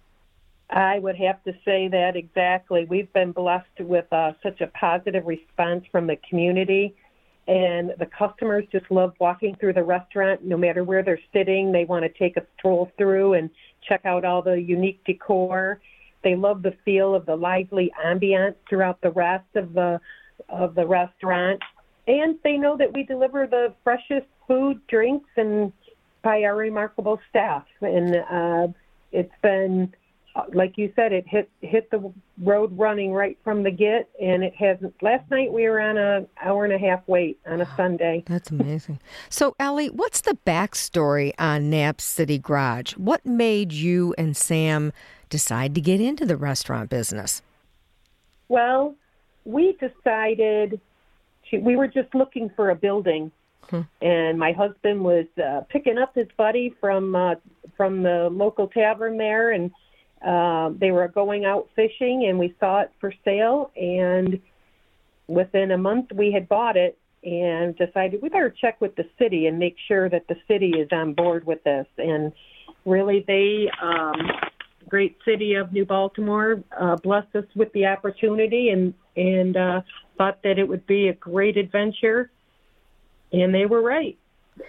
I 0.70 1.00
would 1.00 1.16
have 1.18 1.44
to 1.44 1.54
say 1.64 1.88
that 1.90 2.16
exactly. 2.16 2.86
We've 2.86 3.12
been 3.14 3.32
blessed 3.32 3.80
with 3.80 4.12
uh, 4.12 4.34
such 4.42 4.62
a 4.62 4.68
positive 4.68 5.26
response 5.26 5.86
from 5.92 6.08
the 6.08 6.18
community, 6.28 6.96
and 7.48 7.94
the 8.00 8.08
customers 8.08 8.66
just 8.72 8.90
love 8.90 9.14
walking 9.20 9.56
through 9.56 9.74
the 9.74 9.84
restaurant. 9.84 10.44
No 10.44 10.58
matter 10.58 10.84
where 10.84 11.04
they're 11.04 11.20
sitting, 11.32 11.72
they 11.72 11.86
want 11.86 12.04
to 12.04 12.10
take 12.10 12.38
a 12.38 12.46
stroll 12.58 12.92
through 12.98 13.34
and 13.34 13.50
check 13.88 14.02
out 14.06 14.26
all 14.26 14.42
the 14.42 14.60
unique 14.60 15.02
decor. 15.06 15.80
They 16.24 16.36
love 16.36 16.64
the 16.64 16.74
feel 16.84 17.14
of 17.14 17.28
the 17.28 17.36
lively 17.36 17.92
ambiance 18.04 18.56
throughout 18.68 19.00
the 19.02 19.12
rest 19.12 19.56
of 19.56 19.74
the 19.74 20.02
of 20.50 20.76
the 20.76 20.86
restaurant, 20.86 21.62
and 22.08 22.38
they 22.44 22.58
know 22.58 22.76
that 22.76 22.92
we 22.94 23.04
deliver 23.04 23.48
the 23.48 23.74
freshest 23.84 24.28
food, 24.48 24.86
drinks, 24.88 25.30
and 25.38 25.72
by 26.24 26.44
our 26.44 26.56
remarkable 26.56 27.20
staff. 27.30 27.64
And 27.82 28.16
uh, 28.16 28.68
it's 29.12 29.32
been 29.42 29.94
like 30.54 30.78
you 30.78 30.92
said, 30.96 31.14
it 31.14 31.26
hit 31.28 31.50
hit 31.62 31.90
the 31.92 32.12
road 32.42 32.78
running 32.78 33.14
right 33.14 33.38
from 33.44 33.64
the 33.64 33.72
get, 33.72 34.10
and 34.22 34.44
it 34.44 34.54
hasn't. 34.56 34.94
Last 35.02 35.30
night 35.32 35.52
we 35.52 35.64
were 35.64 35.80
on 35.80 35.98
a 35.98 36.26
hour 36.44 36.66
and 36.66 36.74
a 36.74 36.78
half 36.78 37.02
wait 37.08 37.40
on 37.48 37.62
a 37.62 37.76
Sunday. 37.78 38.24
That's 38.28 38.52
amazing. 38.52 39.00
So, 39.30 39.56
Ellie, 39.60 39.90
what's 39.90 40.22
the 40.22 40.38
backstory 40.46 41.32
on 41.40 41.70
Knapp 41.70 42.02
City 42.02 42.38
Garage? 42.38 42.94
What 42.94 43.26
made 43.26 43.72
you 43.72 44.14
and 44.18 44.36
Sam 44.36 44.92
decide 45.30 45.74
to 45.76 45.82
get 45.82 46.02
into 46.02 46.26
the 46.26 46.38
restaurant 46.38 46.90
business? 46.90 47.42
Well, 48.50 48.96
we 49.46 49.78
decided 49.80 50.80
to, 51.50 51.58
we 51.60 51.76
were 51.76 51.88
just 51.88 52.14
looking 52.14 52.50
for 52.56 52.72
a 52.72 52.76
building, 52.76 53.32
and 54.02 54.38
my 54.38 54.52
husband 54.52 55.04
was 55.04 55.26
uh, 55.44 55.62
picking 55.70 55.98
up 55.98 56.14
his 56.14 56.28
buddy 56.38 56.76
from 56.82 57.16
uh, 57.16 57.36
from 57.78 58.04
the 58.04 58.30
local 58.32 58.68
tavern 58.68 59.18
there, 59.18 59.52
and 59.52 59.72
uh, 60.26 60.70
they 60.78 60.92
were 60.92 61.08
going 61.08 61.46
out 61.46 61.70
fishing, 61.76 62.26
and 62.28 62.40
we 62.40 62.56
saw 62.60 62.82
it 62.82 62.92
for 63.00 63.14
sale, 63.24 63.72
and 63.76 64.40
within 65.28 65.72
a 65.72 65.78
month 65.78 66.12
we 66.14 66.32
had 66.32 66.48
bought 66.48 66.78
it 66.78 66.98
and 67.24 67.76
decided 67.78 68.22
we 68.22 68.30
better 68.30 68.52
check 68.62 68.80
with 68.80 68.96
the 68.96 69.06
city 69.18 69.48
and 69.48 69.58
make 69.58 69.76
sure 69.88 70.10
that 70.10 70.28
the 70.28 70.36
city 70.48 70.74
is 70.78 70.88
on 70.92 71.14
board 71.14 71.46
with 71.46 71.64
this. 71.64 71.88
And 71.98 72.32
really 72.86 73.24
they 73.28 73.70
um 73.82 74.30
great 74.88 75.18
city 75.26 75.56
of 75.56 75.74
new 75.74 75.86
baltimore 75.86 76.64
uh 76.80 76.96
blessed 76.98 77.36
us 77.36 77.46
with 77.56 77.74
the 77.74 77.88
opportunity 77.88 78.70
and 78.70 78.94
and 79.18 79.58
uh 79.58 79.82
thought 80.18 80.44
that 80.44 80.60
it 80.60 80.68
would 80.68 80.86
be 80.86 81.08
a 81.08 81.14
great 81.14 81.58
adventure. 81.58 82.30
And 83.34 83.54
they 83.54 83.66
were 83.66 83.82
right. 83.82 84.18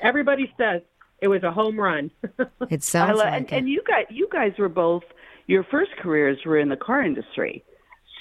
Everybody 0.01 0.53
says 0.57 0.81
it 1.21 1.29
was 1.29 1.43
a 1.43 1.51
home 1.51 1.79
run 1.79 2.11
It 2.71 2.83
I 2.83 2.85
sounds 2.85 3.19
lo- 3.19 3.25
like 3.25 3.33
and, 3.35 3.47
it. 3.47 3.53
and 3.53 3.69
you 3.69 3.83
guys, 3.87 4.07
you 4.11 4.29
guys 4.31 4.53
were 4.59 4.69
both 4.69 5.03
your 5.47 5.65
first 5.65 5.93
careers 6.03 6.39
were 6.45 6.59
in 6.59 6.69
the 6.69 6.77
car 6.77 7.03
industry. 7.03 7.65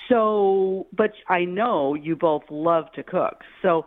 So, 0.09 0.85
but 0.95 1.11
I 1.27 1.45
know 1.45 1.95
you 1.95 2.15
both 2.15 2.43
love 2.49 2.91
to 2.93 3.03
cook. 3.03 3.41
So, 3.63 3.85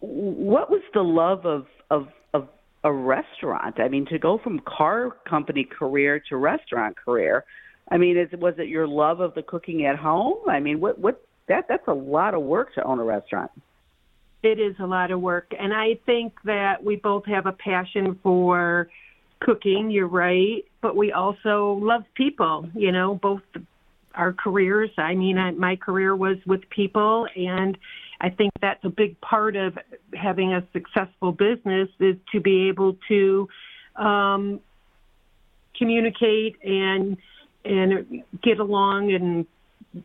what 0.00 0.70
was 0.70 0.80
the 0.94 1.02
love 1.02 1.44
of 1.44 1.66
of 1.90 2.08
of 2.32 2.48
a 2.82 2.90
restaurant? 2.92 3.78
I 3.78 3.88
mean, 3.88 4.06
to 4.06 4.18
go 4.18 4.38
from 4.38 4.60
car 4.60 5.10
company 5.28 5.64
career 5.64 6.22
to 6.30 6.36
restaurant 6.36 6.96
career. 6.96 7.44
I 7.90 7.98
mean, 7.98 8.16
is 8.16 8.28
was 8.38 8.54
it 8.56 8.68
your 8.68 8.86
love 8.86 9.20
of 9.20 9.34
the 9.34 9.42
cooking 9.42 9.84
at 9.84 9.96
home? 9.96 10.38
I 10.48 10.60
mean, 10.60 10.80
what 10.80 10.98
what 10.98 11.22
that 11.48 11.66
that's 11.68 11.86
a 11.88 11.92
lot 11.92 12.32
of 12.32 12.42
work 12.42 12.72
to 12.76 12.82
own 12.82 12.98
a 12.98 13.04
restaurant. 13.04 13.50
It 14.42 14.58
is 14.58 14.74
a 14.78 14.86
lot 14.86 15.10
of 15.10 15.20
work, 15.20 15.52
and 15.58 15.74
I 15.74 15.98
think 16.06 16.32
that 16.44 16.82
we 16.82 16.96
both 16.96 17.26
have 17.26 17.46
a 17.46 17.52
passion 17.52 18.18
for 18.22 18.88
cooking. 19.40 19.90
You're 19.90 20.06
right, 20.06 20.64
but 20.80 20.96
we 20.96 21.12
also 21.12 21.78
love 21.82 22.04
people. 22.14 22.68
You 22.74 22.90
know, 22.92 23.14
both 23.14 23.42
our 24.14 24.32
careers. 24.32 24.90
I 24.96 25.14
mean, 25.14 25.36
I, 25.36 25.50
my 25.50 25.76
career 25.76 26.16
was 26.16 26.38
with 26.46 26.68
people, 26.70 27.26
and 27.36 27.76
I 28.20 28.30
think 28.30 28.52
that's 28.60 28.84
a 28.84 28.88
big 28.88 29.20
part 29.20 29.56
of 29.56 29.78
having 30.14 30.52
a 30.52 30.66
successful 30.72 31.32
business 31.32 31.88
is 31.98 32.16
to 32.32 32.40
be 32.40 32.68
able 32.68 32.96
to 33.08 33.48
um, 33.96 34.60
communicate 35.76 36.56
and 36.62 37.16
and 37.64 38.22
get 38.42 38.58
along 38.58 39.12
and 39.12 39.46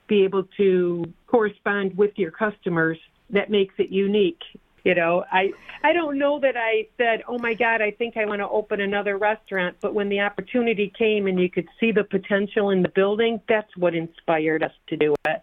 be 0.07 0.23
able 0.23 0.43
to 0.57 1.05
correspond 1.27 1.97
with 1.97 2.11
your 2.17 2.31
customers 2.31 2.97
that 3.29 3.49
makes 3.49 3.73
it 3.77 3.89
unique 3.89 4.41
you 4.83 4.93
know? 4.93 5.25
I 5.31 5.51
i 5.83 5.93
don't 5.93 6.17
know 6.17 6.39
that 6.39 6.55
i 6.55 6.87
said 6.97 7.23
oh 7.27 7.37
my 7.39 7.53
god 7.53 7.81
i 7.81 7.91
think 7.91 8.17
i 8.17 8.25
want 8.25 8.39
to 8.39 8.47
open 8.47 8.81
another 8.81 9.17
restaurant. 9.17 9.77
But 9.81 9.93
when 9.93 10.09
the 10.09 10.21
opportunity 10.21 10.93
came 10.95 11.27
and 11.27 11.39
you 11.39 11.49
could 11.49 11.67
see 11.79 11.91
the 11.91 12.03
potential 12.03 12.69
in 12.69 12.81
the 12.81 12.89
building 12.89 13.41
that's 13.49 13.75
what 13.77 13.95
inspired 13.95 14.63
us 14.63 14.73
to 14.87 14.97
do 14.97 15.15
it 15.25 15.41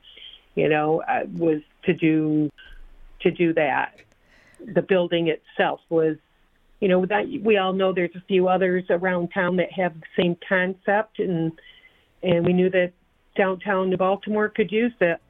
you 0.55 0.69
know 0.69 1.03
uh, 1.03 1.25
was 1.33 1.61
to 1.85 1.93
do 1.93 2.51
to 3.23 3.31
do 3.31 3.53
that. 3.55 3.97
The 4.65 4.83
building 4.83 5.29
itself 5.29 5.81
was 5.89 6.17
you 6.81 6.89
know 6.89 7.07
that 7.07 7.27
we 7.43 7.57
all 7.57 7.73
know 7.73 7.93
there's 7.93 8.15
a 8.17 8.23
few 8.27 8.49
others 8.49 8.85
around 8.91 9.29
town 9.33 9.57
that 9.57 9.73
have 9.73 9.95
the 9.95 10.07
same 10.23 10.37
concept 10.49 11.19
and 11.19 11.53
and 12.23 12.45
we 12.47 12.53
knew 12.53 12.71
that 12.71 12.93
downtown 13.37 13.95
Baltimore 13.97 14.49
could 14.49 14.71
use 14.71 14.93
it. 15.01 15.21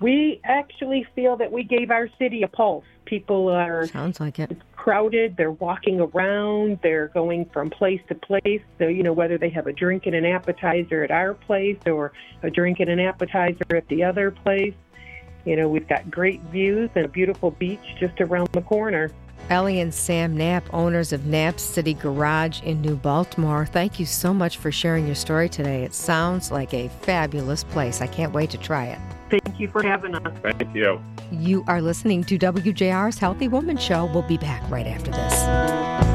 We 0.00 0.40
actually 0.44 1.06
feel 1.14 1.36
that 1.36 1.50
we 1.50 1.62
gave 1.62 1.90
our 1.90 2.08
city 2.18 2.42
a 2.42 2.48
pulse. 2.48 2.84
People 3.04 3.48
are 3.48 3.86
Sounds 3.86 4.20
like 4.20 4.38
it. 4.38 4.56
crowded, 4.76 5.36
they're 5.36 5.52
walking 5.52 6.00
around, 6.00 6.78
they're 6.82 7.08
going 7.08 7.46
from 7.52 7.70
place 7.70 8.00
to 8.08 8.14
place. 8.14 8.62
So, 8.78 8.86
you 8.88 9.02
know, 9.02 9.12
whether 9.12 9.38
they 9.38 9.50
have 9.50 9.66
a 9.66 9.72
drink 9.72 10.06
and 10.06 10.14
an 10.14 10.24
appetizer 10.24 11.04
at 11.04 11.10
our 11.10 11.34
place 11.34 11.78
or 11.86 12.12
a 12.42 12.50
drink 12.50 12.80
and 12.80 12.90
an 12.90 13.00
appetizer 13.00 13.76
at 13.76 13.86
the 13.88 14.04
other 14.04 14.30
place. 14.30 14.74
You 15.44 15.56
know, 15.56 15.68
we've 15.68 15.88
got 15.88 16.10
great 16.10 16.40
views 16.44 16.90
and 16.94 17.04
a 17.04 17.08
beautiful 17.08 17.50
beach 17.50 17.84
just 18.00 18.20
around 18.20 18.48
the 18.52 18.62
corner. 18.62 19.10
Ellie 19.50 19.80
and 19.80 19.92
Sam 19.92 20.36
Knapp, 20.36 20.72
owners 20.72 21.12
of 21.12 21.26
Knapp 21.26 21.60
City 21.60 21.94
Garage 21.94 22.62
in 22.62 22.80
New 22.80 22.96
Baltimore, 22.96 23.66
thank 23.66 24.00
you 24.00 24.06
so 24.06 24.32
much 24.32 24.58
for 24.58 24.72
sharing 24.72 25.06
your 25.06 25.14
story 25.14 25.48
today. 25.48 25.84
It 25.84 25.94
sounds 25.94 26.50
like 26.50 26.72
a 26.72 26.88
fabulous 27.02 27.64
place. 27.64 28.00
I 28.00 28.06
can't 28.06 28.32
wait 28.32 28.50
to 28.50 28.58
try 28.58 28.86
it. 28.86 28.98
Thank 29.30 29.60
you 29.60 29.68
for 29.68 29.82
having 29.82 30.14
us. 30.14 30.38
Thank 30.42 30.74
you. 30.74 31.02
You 31.30 31.64
are 31.66 31.82
listening 31.82 32.24
to 32.24 32.38
WJR's 32.38 33.18
Healthy 33.18 33.48
Woman 33.48 33.76
Show. 33.76 34.06
We'll 34.06 34.22
be 34.22 34.38
back 34.38 34.68
right 34.70 34.86
after 34.86 35.10
this. 35.10 36.13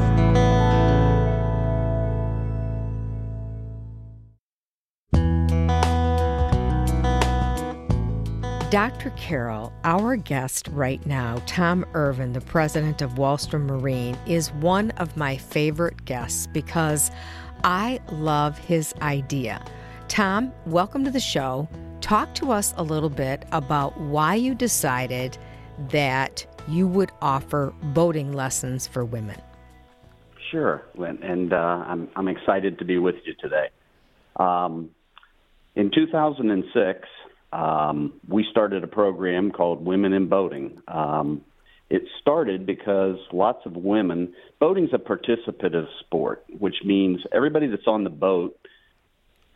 Dr. 8.70 9.10
Carol, 9.16 9.72
our 9.82 10.14
guest 10.14 10.68
right 10.68 11.04
now, 11.04 11.42
Tom 11.44 11.84
Irvin, 11.94 12.32
the 12.32 12.40
president 12.40 13.02
of 13.02 13.14
Walstrom 13.14 13.66
Marine, 13.66 14.16
is 14.28 14.52
one 14.52 14.92
of 14.92 15.16
my 15.16 15.36
favorite 15.36 16.04
guests 16.04 16.46
because 16.46 17.10
I 17.64 17.98
love 18.12 18.56
his 18.58 18.94
idea. 19.02 19.64
Tom, 20.06 20.52
welcome 20.66 21.02
to 21.04 21.10
the 21.10 21.18
show. 21.18 21.68
Talk 22.00 22.32
to 22.36 22.52
us 22.52 22.72
a 22.76 22.84
little 22.84 23.10
bit 23.10 23.44
about 23.50 24.00
why 24.00 24.36
you 24.36 24.54
decided 24.54 25.36
that 25.88 26.46
you 26.68 26.86
would 26.86 27.10
offer 27.20 27.74
boating 27.82 28.32
lessons 28.32 28.86
for 28.86 29.04
women. 29.04 29.42
Sure, 30.52 30.86
and, 30.96 31.18
and 31.24 31.52
uh, 31.52 31.56
I'm 31.56 32.08
I'm 32.14 32.28
excited 32.28 32.78
to 32.78 32.84
be 32.84 32.98
with 32.98 33.16
you 33.24 33.34
today. 33.40 33.70
Um, 34.36 34.90
In 35.74 35.90
2006, 35.90 37.08
um, 37.52 38.12
we 38.28 38.46
started 38.50 38.84
a 38.84 38.86
program 38.86 39.50
called 39.50 39.84
Women 39.84 40.12
in 40.12 40.28
Boating. 40.28 40.80
Um, 40.86 41.42
it 41.88 42.02
started 42.20 42.66
because 42.66 43.16
lots 43.32 43.66
of 43.66 43.74
women, 43.74 44.32
boating's 44.60 44.90
a 44.92 44.98
participative 44.98 45.86
sport, 46.00 46.44
which 46.58 46.76
means 46.84 47.20
everybody 47.32 47.66
that's 47.66 47.88
on 47.88 48.04
the 48.04 48.10
boat 48.10 48.56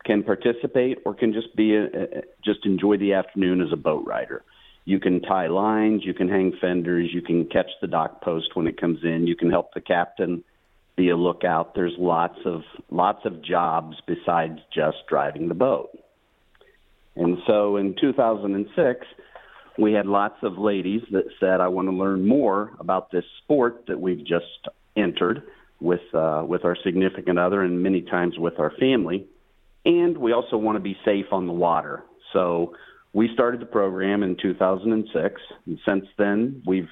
can 0.03 0.21
participate 0.21 0.99
or 1.05 1.15
can 1.15 1.31
just 1.31 1.55
be 1.55 1.75
a, 1.75 1.85
a, 1.85 2.07
just 2.43 2.65
enjoy 2.65 2.97
the 2.97 3.13
afternoon 3.13 3.61
as 3.61 3.71
a 3.71 3.77
boat 3.77 4.05
rider. 4.05 4.43
You 4.83 4.99
can 4.99 5.21
tie 5.21 5.47
lines, 5.47 6.03
you 6.03 6.13
can 6.13 6.27
hang 6.27 6.53
fenders, 6.61 7.09
you 7.11 7.21
can 7.21 7.45
catch 7.45 7.71
the 7.81 7.87
dock 7.87 8.21
post 8.21 8.49
when 8.53 8.67
it 8.67 8.79
comes 8.79 8.99
in, 9.03 9.25
you 9.25 9.35
can 9.35 9.49
help 9.49 9.73
the 9.73 9.81
captain 9.81 10.43
be 10.95 11.09
a 11.09 11.15
lookout. 11.15 11.73
There's 11.73 11.95
lots 11.97 12.39
of 12.45 12.61
lots 12.91 13.25
of 13.25 13.41
jobs 13.41 13.97
besides 14.05 14.59
just 14.73 14.97
driving 15.09 15.47
the 15.47 15.55
boat. 15.55 15.89
And 17.15 17.37
so 17.47 17.77
in 17.77 17.95
2006, 17.99 19.05
we 19.77 19.93
had 19.93 20.05
lots 20.05 20.37
of 20.41 20.57
ladies 20.57 21.01
that 21.11 21.25
said, 21.39 21.59
"I 21.61 21.67
want 21.67 21.87
to 21.89 21.95
learn 21.95 22.27
more 22.27 22.71
about 22.79 23.11
this 23.11 23.25
sport 23.43 23.85
that 23.87 23.99
we've 23.99 24.23
just 24.25 24.67
entered 24.95 25.43
with 25.79 26.01
uh, 26.13 26.43
with 26.47 26.65
our 26.65 26.75
significant 26.83 27.39
other 27.39 27.61
and 27.61 27.81
many 27.81 28.01
times 28.01 28.37
with 28.37 28.59
our 28.59 28.71
family, 28.79 29.27
and 29.85 30.17
we 30.17 30.31
also 30.31 30.57
want 30.57 30.77
to 30.77 30.81
be 30.81 30.97
safe 31.03 31.27
on 31.31 31.47
the 31.47 31.53
water." 31.53 32.03
So 32.31 32.73
we 33.13 33.33
started 33.33 33.61
the 33.61 33.65
program 33.65 34.23
in 34.23 34.35
2006, 34.35 35.41
and 35.65 35.79
since 35.85 36.05
then 36.17 36.61
we've 36.65 36.89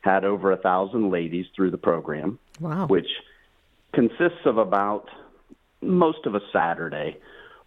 had 0.00 0.24
over 0.24 0.52
a 0.52 0.56
thousand 0.56 1.10
ladies 1.10 1.46
through 1.54 1.70
the 1.70 1.78
program, 1.78 2.38
wow. 2.60 2.86
which 2.86 3.08
consists 3.92 4.44
of 4.46 4.58
about 4.58 5.08
most 5.82 6.26
of 6.26 6.34
a 6.34 6.40
Saturday. 6.52 7.16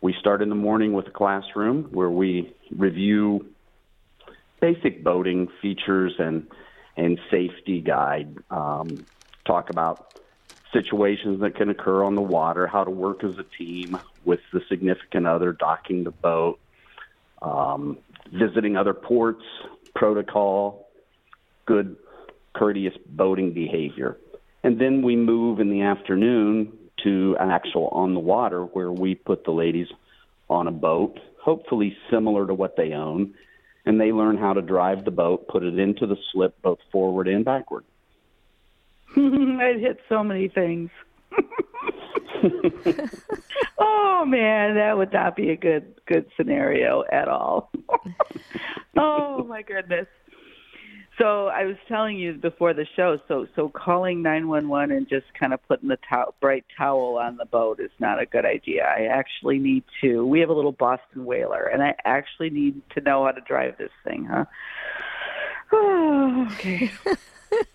We 0.02 0.16
start 0.20 0.42
in 0.42 0.50
the 0.50 0.56
morning 0.56 0.94
with 0.94 1.08
a 1.08 1.12
classroom 1.12 1.84
where 1.92 2.10
we 2.10 2.52
review 2.76 3.46
basic 4.60 5.04
boating 5.04 5.48
features 5.62 6.14
and 6.18 6.48
and 6.98 7.20
safety 7.30 7.82
guide. 7.82 8.36
Um, 8.50 9.06
talk 9.46 9.70
about 9.70 10.14
situations 10.74 11.42
that 11.42 11.56
can 11.56 11.70
occur 11.70 12.04
on 12.04 12.16
the 12.16 12.22
water, 12.22 12.66
how 12.66 12.84
to 12.84 12.92
work 12.92 13.24
as 13.24 13.38
a 13.38 13.44
team 13.44 13.98
with 14.26 14.40
the 14.52 14.62
significant 14.70 15.28
other, 15.28 15.54
docking 15.54 16.04
the 16.04 16.12
boat, 16.12 16.60
um, 17.42 17.98
visiting 18.32 18.76
other 18.76 18.94
ports, 18.94 19.44
protocol, 19.94 20.90
good 21.66 21.96
courteous 22.54 22.96
boating 23.06 23.54
behavior. 23.54 24.18
And 24.64 24.80
then 24.80 25.02
we 25.02 25.16
move 25.16 25.60
in 25.60 25.70
the 25.70 25.82
afternoon 25.82 26.78
to 27.04 27.36
an 27.40 27.50
actual 27.50 27.88
on 27.90 28.14
the 28.14 28.20
water 28.20 28.64
where 28.64 28.92
we 28.92 29.16
put 29.16 29.44
the 29.44 29.52
ladies 29.52 29.88
on 30.50 30.68
a 30.68 30.72
boat, 30.72 31.20
hopefully 31.42 31.96
similar 32.10 32.46
to 32.46 32.54
what 32.54 32.76
they 32.76 32.94
own, 32.94 33.34
and 33.86 34.00
they 34.00 34.12
learn 34.12 34.38
how 34.38 34.54
to 34.54 34.62
drive 34.62 35.06
the 35.06 35.12
boat, 35.12 35.48
put 35.48 35.64
it 35.64 35.80
into 35.80 36.06
the 36.06 36.18
slip 36.32 36.62
both 36.62 36.80
forward 36.92 37.28
and 37.28 37.46
backward. 37.46 37.84
I'd 39.16 39.80
hit 39.80 40.00
so 40.08 40.24
many 40.24 40.48
things. 40.48 40.90
oh 43.80 44.26
man, 44.26 44.76
that 44.76 44.98
would 44.98 45.14
not 45.14 45.36
be 45.36 45.50
a 45.50 45.56
good 45.56 45.96
good 46.06 46.26
scenario 46.36 47.04
at 47.12 47.28
all. 47.28 47.72
oh 48.98 49.44
my 49.44 49.62
goodness. 49.62 50.08
So 51.18 51.48
I 51.48 51.66
was 51.66 51.76
telling 51.88 52.18
you 52.18 52.34
before 52.34 52.74
the 52.74 52.86
show. 52.96 53.20
So 53.28 53.48
so 53.56 53.70
calling 53.70 54.22
nine 54.22 54.48
one 54.48 54.70
one 54.70 54.92
and 54.92 55.08
just 55.08 55.26
kind 55.38 55.54
of 55.54 55.60
putting 55.68 55.90
the 55.90 55.98
to- 56.10 56.34
bright 56.40 56.66
towel 56.78 57.18
on 57.18 57.38
the 57.38 57.46
boat 57.46 57.80
is 57.80 57.92
not 58.00 58.22
a 58.22 58.26
good 58.26 58.46
idea. 58.46 58.84
I 58.86 59.06
actually 59.06 59.60
need 59.60 59.84
to. 60.02 60.26
We 60.26 60.40
have 60.40 60.50
a 60.50 60.54
little 60.54 60.72
Boston 60.72 61.26
whaler, 61.26 61.66
and 61.66 61.84
I 61.84 61.96
actually 62.06 62.50
need 62.50 62.82
to 62.96 63.02
know 63.02 63.26
how 63.26 63.32
to 63.32 63.42
drive 63.42 63.78
this 63.78 63.92
thing, 64.06 64.26
huh? 64.26 64.46
Oh, 65.74 66.48
okay. 66.54 66.92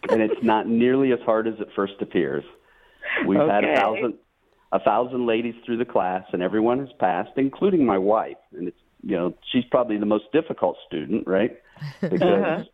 and 0.09 0.22
it's 0.22 0.42
not 0.42 0.66
nearly 0.66 1.12
as 1.12 1.20
hard 1.25 1.46
as 1.46 1.55
it 1.61 1.68
first 1.77 1.94
appears. 2.01 2.44
We've 3.27 3.38
okay. 3.38 3.53
had 3.53 3.64
a 3.64 3.77
thousand 3.77 4.14
a 4.72 4.81
thousand 4.81 5.27
ladies 5.27 5.55
through 5.64 5.77
the 5.77 5.85
class, 5.85 6.25
and 6.33 6.42
everyone 6.42 6.79
has 6.81 6.88
passed, 6.99 7.33
including 7.37 7.85
my 7.85 7.99
wife. 7.99 8.37
And 8.57 8.68
it's 8.68 8.81
you 9.03 9.14
know 9.14 9.35
she's 9.53 9.64
probably 9.70 9.99
the 9.99 10.07
most 10.07 10.25
difficult 10.33 10.79
student, 10.87 11.27
right? 11.27 11.57
Because 12.01 12.22
uh-huh. 12.22 12.64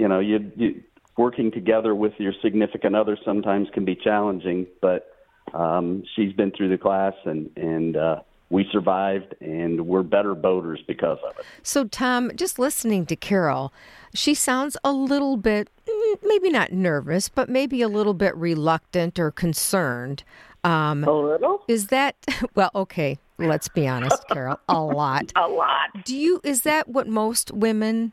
You 0.00 0.08
know 0.08 0.20
you, 0.20 0.50
you 0.56 0.82
working 1.16 1.50
together 1.52 1.94
with 1.94 2.14
your 2.18 2.32
significant 2.42 2.96
other 2.96 3.16
sometimes 3.24 3.68
can 3.74 3.84
be 3.84 3.94
challenging, 3.94 4.66
but 4.80 5.12
um, 5.52 6.02
she's 6.16 6.32
been 6.32 6.50
through 6.50 6.70
the 6.70 6.78
class 6.78 7.14
and 7.24 7.50
and 7.56 7.96
uh, 7.96 8.20
we 8.50 8.66
survived 8.72 9.34
and 9.40 9.86
we're 9.86 10.02
better 10.02 10.34
boaters 10.34 10.80
because 10.86 11.18
of 11.24 11.38
it. 11.38 11.44
So, 11.62 11.84
Tom, 11.84 12.32
just 12.34 12.58
listening 12.58 13.06
to 13.06 13.16
Carol, 13.16 13.72
she 14.12 14.34
sounds 14.34 14.76
a 14.82 14.92
little 14.92 15.36
bit, 15.36 15.70
mm, 15.88 16.16
maybe 16.24 16.50
not 16.50 16.72
nervous, 16.72 17.28
but 17.28 17.48
maybe 17.48 17.80
a 17.80 17.88
little 17.88 18.14
bit 18.14 18.34
reluctant 18.34 19.18
or 19.18 19.30
concerned. 19.30 20.24
Um, 20.64 21.04
a 21.04 21.12
little? 21.12 21.62
Is 21.68 21.86
that, 21.86 22.16
well, 22.54 22.70
okay, 22.74 23.18
let's 23.38 23.68
be 23.68 23.86
honest, 23.86 24.26
Carol, 24.28 24.58
a 24.68 24.80
lot. 24.80 25.32
a 25.36 25.46
lot. 25.46 26.04
Do 26.04 26.16
you, 26.16 26.40
is 26.42 26.62
that 26.62 26.88
what 26.88 27.06
most 27.06 27.52
women 27.52 28.12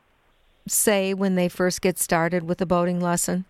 say 0.71 1.13
when 1.13 1.35
they 1.35 1.49
first 1.49 1.81
get 1.81 1.97
started 1.97 2.43
with 2.43 2.61
a 2.61 2.65
boating 2.65 2.99
lesson? 2.99 3.45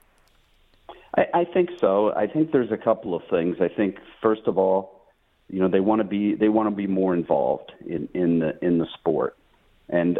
I, 1.16 1.26
I 1.34 1.46
think 1.46 1.70
so. 1.80 2.14
I 2.16 2.28
think 2.28 2.52
there's 2.52 2.72
a 2.72 2.78
couple 2.78 3.16
of 3.16 3.24
things. 3.30 3.58
I 3.60 3.68
think, 3.68 3.98
first 4.22 4.44
of 4.46 4.58
all, 4.58 4.98
you 5.50 5.60
know 5.60 5.68
they 5.68 5.80
want 5.80 6.00
to 6.00 6.08
be 6.08 6.36
they 6.36 6.50
want 6.50 6.70
to 6.70 6.76
be 6.76 6.88
more 6.88 7.14
involved 7.14 7.72
in 7.86 8.08
in 8.14 8.40
the 8.40 8.58
in 8.66 8.78
the 8.78 8.88
sport 9.00 9.38
and 9.90 10.20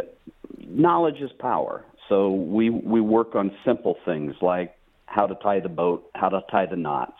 knowledge 0.66 1.20
is 1.20 1.30
power 1.38 1.84
so 2.08 2.30
we 2.30 2.70
we 2.70 3.00
work 3.00 3.34
on 3.34 3.50
simple 3.64 3.96
things 4.04 4.34
like 4.40 4.74
how 5.06 5.26
to 5.26 5.34
tie 5.36 5.60
the 5.60 5.68
boat 5.68 6.10
how 6.14 6.28
to 6.28 6.40
tie 6.50 6.66
the 6.66 6.76
knots 6.76 7.18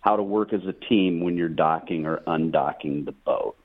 how 0.00 0.16
to 0.16 0.22
work 0.22 0.52
as 0.52 0.60
a 0.66 0.72
team 0.72 1.20
when 1.20 1.36
you're 1.36 1.48
docking 1.48 2.06
or 2.06 2.18
undocking 2.26 3.04
the 3.04 3.12
boat 3.12 3.56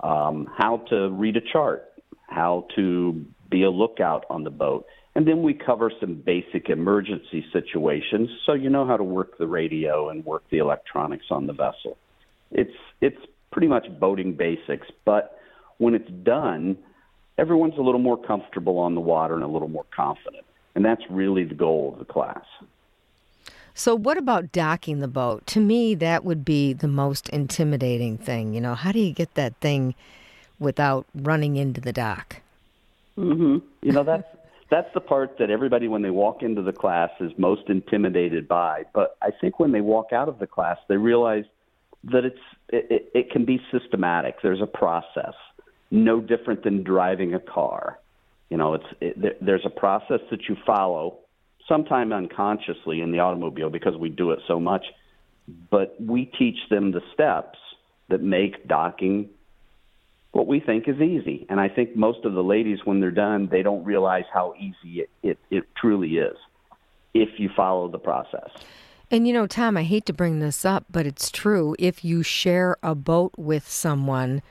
um, 0.00 0.50
how 0.56 0.78
to 0.88 1.08
read 1.10 1.36
a 1.36 1.40
chart 1.40 1.92
how 2.28 2.66
to 2.76 3.24
be 3.50 3.62
a 3.62 3.70
lookout 3.70 4.24
on 4.30 4.44
the 4.44 4.50
boat 4.50 4.86
and 5.16 5.28
then 5.28 5.42
we 5.42 5.54
cover 5.54 5.92
some 6.00 6.14
basic 6.14 6.68
emergency 6.68 7.44
situations 7.52 8.28
so 8.46 8.52
you 8.52 8.70
know 8.70 8.86
how 8.86 8.96
to 8.96 9.04
work 9.04 9.38
the 9.38 9.46
radio 9.46 10.08
and 10.08 10.24
work 10.24 10.42
the 10.50 10.58
electronics 10.58 11.26
on 11.30 11.46
the 11.46 11.52
vessel 11.52 11.96
it's 12.50 12.74
it's 13.00 13.18
pretty 13.54 13.68
much 13.68 13.86
boating 14.00 14.32
basics, 14.32 14.88
but 15.04 15.38
when 15.78 15.94
it's 15.94 16.10
done, 16.24 16.76
everyone's 17.38 17.78
a 17.78 17.82
little 17.82 18.00
more 18.00 18.20
comfortable 18.20 18.78
on 18.78 18.96
the 18.96 19.00
water 19.00 19.34
and 19.34 19.44
a 19.44 19.48
little 19.48 19.68
more 19.68 19.86
confident. 19.94 20.44
And 20.74 20.84
that's 20.84 21.02
really 21.08 21.44
the 21.44 21.54
goal 21.54 21.92
of 21.92 22.00
the 22.00 22.04
class. 22.04 22.44
So, 23.74 23.94
what 23.94 24.18
about 24.18 24.52
docking 24.52 25.00
the 25.00 25.08
boat? 25.08 25.46
To 25.48 25.60
me, 25.60 25.94
that 25.96 26.24
would 26.24 26.44
be 26.44 26.72
the 26.72 26.88
most 26.88 27.28
intimidating 27.28 28.18
thing. 28.18 28.54
You 28.54 28.60
know, 28.60 28.74
how 28.74 28.92
do 28.92 28.98
you 28.98 29.12
get 29.12 29.34
that 29.34 29.56
thing 29.56 29.94
without 30.58 31.06
running 31.14 31.56
into 31.56 31.80
the 31.80 31.92
dock? 31.92 32.40
Mm-hmm. 33.18 33.58
You 33.82 33.92
know, 33.92 34.02
that's 34.02 34.26
that's 34.70 34.92
the 34.94 35.00
part 35.00 35.38
that 35.38 35.50
everybody, 35.50 35.88
when 35.88 36.02
they 36.02 36.10
walk 36.10 36.42
into 36.42 36.62
the 36.62 36.72
class, 36.72 37.10
is 37.20 37.32
most 37.38 37.68
intimidated 37.68 38.48
by. 38.48 38.84
But 38.92 39.16
I 39.22 39.30
think 39.40 39.60
when 39.60 39.72
they 39.72 39.80
walk 39.80 40.12
out 40.12 40.28
of 40.28 40.38
the 40.38 40.46
class, 40.46 40.78
they 40.88 40.96
realize 40.96 41.44
that 42.04 42.24
it's 42.24 42.38
it, 42.70 43.10
it 43.14 43.30
can 43.30 43.44
be 43.44 43.60
systematic. 43.70 44.36
There's 44.42 44.62
a 44.62 44.66
process, 44.66 45.34
no 45.90 46.20
different 46.20 46.64
than 46.64 46.82
driving 46.82 47.34
a 47.34 47.40
car. 47.40 47.98
You 48.50 48.56
know, 48.56 48.74
it's 48.74 48.86
it, 49.00 49.44
there's 49.44 49.64
a 49.64 49.70
process 49.70 50.20
that 50.30 50.48
you 50.48 50.56
follow, 50.66 51.18
sometime 51.68 52.12
unconsciously 52.12 53.00
in 53.00 53.12
the 53.12 53.20
automobile 53.20 53.70
because 53.70 53.96
we 53.96 54.08
do 54.08 54.30
it 54.32 54.40
so 54.46 54.58
much. 54.58 54.84
But 55.70 55.96
we 56.00 56.24
teach 56.24 56.56
them 56.70 56.92
the 56.92 57.02
steps 57.12 57.58
that 58.08 58.22
make 58.22 58.66
docking 58.66 59.28
what 60.34 60.46
we 60.46 60.60
think 60.60 60.88
is 60.88 61.00
easy. 61.00 61.46
And 61.48 61.60
I 61.60 61.68
think 61.68 61.96
most 61.96 62.24
of 62.24 62.34
the 62.34 62.42
ladies, 62.42 62.80
when 62.84 63.00
they're 63.00 63.10
done, 63.10 63.48
they 63.50 63.62
don't 63.62 63.84
realize 63.84 64.24
how 64.32 64.54
easy 64.58 65.00
it, 65.00 65.10
it, 65.22 65.38
it 65.50 65.64
truly 65.76 66.16
is 66.16 66.36
if 67.14 67.38
you 67.38 67.48
follow 67.54 67.88
the 67.88 67.98
process. 67.98 68.50
And 69.10 69.28
you 69.28 69.32
know, 69.32 69.46
Tom, 69.46 69.76
I 69.76 69.84
hate 69.84 70.06
to 70.06 70.12
bring 70.12 70.40
this 70.40 70.64
up, 70.64 70.86
but 70.90 71.06
it's 71.06 71.30
true. 71.30 71.76
If 71.78 72.04
you 72.04 72.22
share 72.22 72.76
a 72.82 72.96
boat 72.96 73.32
with 73.36 73.68
someone, 73.68 74.42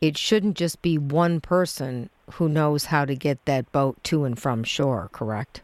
it 0.00 0.16
shouldn't 0.16 0.56
just 0.56 0.80
be 0.80 0.96
one 0.96 1.40
person 1.40 2.08
who 2.34 2.48
knows 2.48 2.86
how 2.86 3.04
to 3.04 3.16
get 3.16 3.44
that 3.46 3.72
boat 3.72 4.02
to 4.04 4.24
and 4.24 4.38
from 4.38 4.62
shore, 4.62 5.08
correct? 5.12 5.62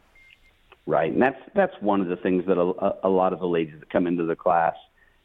Right. 0.86 1.12
And 1.12 1.22
that's 1.22 1.40
that's 1.54 1.74
one 1.80 2.00
of 2.00 2.08
the 2.08 2.16
things 2.16 2.46
that 2.46 2.58
a, 2.58 3.06
a 3.06 3.08
lot 3.08 3.32
of 3.32 3.38
the 3.38 3.46
ladies 3.46 3.74
that 3.78 3.90
come 3.90 4.06
into 4.06 4.24
the 4.24 4.36
class, 4.36 4.74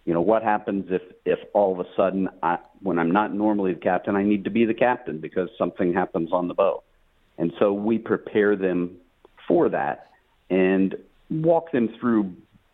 you 0.06 0.14
know, 0.14 0.22
what 0.22 0.43
happens 0.43 0.86
if 0.89 1.02
if 1.26 1.39
all 1.54 1.80
of 1.80 1.86
a 1.86 1.89
sudden 1.95 2.30
I, 2.41 2.58
when 2.82 2.97
I'm 2.97 3.12
not 3.12 3.34
normally 3.34 3.74
the 3.74 3.80
captain, 3.80 4.16
I 4.16 4.24
need 4.24 4.43
to 4.45 4.49
be 4.49 4.66
the 4.66 4.74
captain 4.74 5.20
because 5.20 5.49
something 5.58 5.93
happens 5.93 6.32
on 6.32 6.47
the 6.47 6.54
boat. 6.54 6.84
And 7.38 7.54
so 7.60 7.74
we 7.74 7.97
prepare 7.97 8.56
them 8.56 8.97
for 9.47 9.70
that 9.70 10.12
and 10.49 10.95
walk 11.30 11.72
them 11.72 11.89
through 11.99 12.34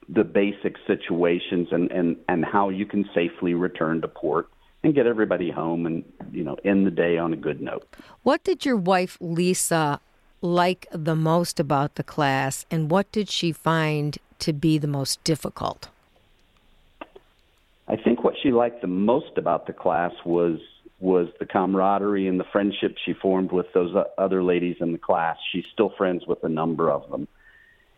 the 0.10 0.24
basic 0.24 0.76
situations 0.86 1.68
and, 1.72 1.92
and, 1.92 2.16
and 2.30 2.46
how 2.46 2.70
you 2.70 2.86
can 2.86 3.10
safely 3.14 3.54
return 3.54 4.02
to 4.02 4.08
port 4.08 4.48
and 4.84 4.96
get 4.96 5.06
everybody 5.06 5.52
home 5.52 5.86
and 5.86 6.04
you 6.32 6.44
know 6.44 6.56
end 6.64 6.86
the 6.86 6.92
day 6.92 7.18
on 7.18 7.34
a 7.34 7.36
good 7.36 7.62
note. 7.62 7.86
What 8.24 8.44
did 8.44 8.66
your 8.66 8.78
wife 8.78 9.18
Lisa 9.20 10.00
like 10.42 10.88
the 10.92 11.16
most 11.16 11.60
about 11.60 11.96
the 11.96 12.04
class, 12.04 12.66
and 12.70 12.90
what 12.92 13.12
did 13.12 13.30
she 13.30 13.52
find 13.52 14.18
to 14.40 14.54
be 14.54 14.78
the 14.78 14.88
most 14.88 15.24
difficult? 15.24 15.90
I 18.38 18.44
think 18.44 18.44
what 18.44 18.44
she 18.44 18.52
liked 18.52 18.82
the 18.82 18.88
most 18.88 19.38
about 19.38 19.68
the 19.68 19.74
class 19.74 20.12
was 20.26 20.60
was 21.00 21.28
the 21.40 21.46
camaraderie 21.46 22.28
and 22.28 22.40
the 22.40 22.46
friendship 22.52 22.98
she 23.06 23.14
formed 23.14 23.52
with 23.52 23.68
those 23.74 23.96
other 24.18 24.42
ladies 24.42 24.78
in 24.80 24.94
the 24.94 24.98
class. 24.98 25.38
She's 25.52 25.66
still 25.72 25.90
friends 25.96 26.26
with 26.26 26.44
a 26.44 26.50
number 26.50 26.90
of 26.90 27.10
them, 27.10 27.28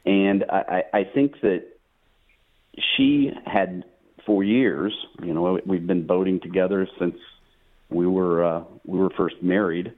and 0.05 0.43
I, 0.49 0.83
I 0.93 1.03
think 1.03 1.41
that 1.41 1.63
she 2.97 3.31
had 3.45 3.85
for 4.25 4.43
years. 4.43 4.93
You 5.23 5.33
know, 5.33 5.59
we've 5.65 5.87
been 5.87 6.05
boating 6.05 6.39
together 6.41 6.87
since 6.99 7.15
we 7.89 8.05
were 8.05 8.43
uh, 8.43 8.63
we 8.85 8.99
were 8.99 9.11
first 9.11 9.41
married, 9.41 9.93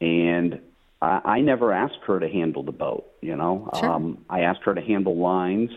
and 0.00 0.60
I, 1.02 1.20
I 1.24 1.40
never 1.40 1.72
asked 1.72 2.00
her 2.06 2.20
to 2.20 2.28
handle 2.28 2.62
the 2.62 2.72
boat. 2.72 3.06
You 3.20 3.36
know, 3.36 3.70
sure. 3.74 3.90
um, 3.90 4.24
I 4.30 4.42
asked 4.42 4.62
her 4.64 4.74
to 4.74 4.80
handle 4.80 5.16
lines, 5.16 5.70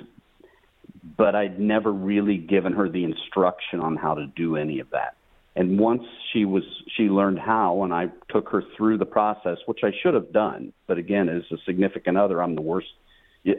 but 1.04 1.36
I'd 1.36 1.60
never 1.60 1.92
really 1.92 2.38
given 2.38 2.74
her 2.74 2.90
the 2.90 3.04
instruction 3.04 3.80
on 3.80 3.96
how 3.96 4.16
to 4.16 4.28
do 4.28 4.56
any 4.56 4.80
of 4.80 4.90
that. 4.92 5.16
And 5.56 5.80
once 5.80 6.04
she 6.32 6.46
was 6.46 6.64
she 6.96 7.04
learned 7.04 7.40
how, 7.40 7.84
and 7.84 7.94
I 7.94 8.10
took 8.30 8.50
her 8.50 8.64
through 8.78 8.98
the 8.98 9.06
process, 9.06 9.58
which 9.66 9.80
I 9.84 9.92
should 10.02 10.14
have 10.14 10.32
done. 10.32 10.74
But 10.88 10.98
again, 10.98 11.28
as 11.28 11.44
a 11.52 11.58
significant 11.66 12.18
other, 12.18 12.42
I'm 12.42 12.56
the 12.56 12.62
worst. 12.62 12.88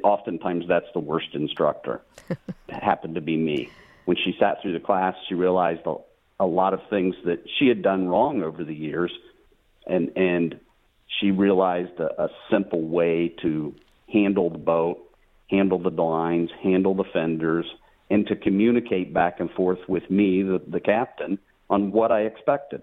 Oftentimes, 0.03 0.67
that's 0.69 0.87
the 0.95 1.01
worst 1.01 1.29
instructor. 1.35 2.03
happened 2.69 3.17
to 3.17 3.21
be 3.21 3.37
me. 3.37 3.71
When 4.05 4.17
she 4.17 4.35
sat 4.39 4.63
through 4.63 4.73
the 4.73 4.81
class, 4.81 5.15
she 5.29 5.35
realized 5.35 5.83
a, 5.87 5.97
a 6.39 6.47
lot 6.47 6.75
of 6.75 6.81
things 6.89 7.15
that 7.25 7.45
she 7.59 7.69
had 7.69 7.83
done 7.83 8.09
wrong 8.09 8.43
over 8.43 8.65
the 8.65 8.75
years, 8.75 9.13
and 9.87 10.17
and 10.17 10.61
she 11.19 11.33
realized 11.33 11.99
a, 11.99 12.25
a 12.25 12.29
simple 12.51 12.83
way 12.83 13.35
to 13.43 13.75
handle 14.13 14.51
the 14.51 14.59
boat, 14.59 15.10
handle 15.51 15.79
the 15.79 15.91
lines, 15.91 16.51
handle 16.63 16.95
the 16.95 17.05
fenders, 17.13 17.67
and 18.11 18.27
to 18.27 18.37
communicate 18.37 19.13
back 19.13 19.41
and 19.41 19.51
forth 19.51 19.79
with 19.89 20.09
me, 20.11 20.43
the, 20.43 20.61
the 20.67 20.81
captain, 20.81 21.39
on 21.69 21.93
what 21.93 22.11
I 22.11 22.23
expected. 22.23 22.83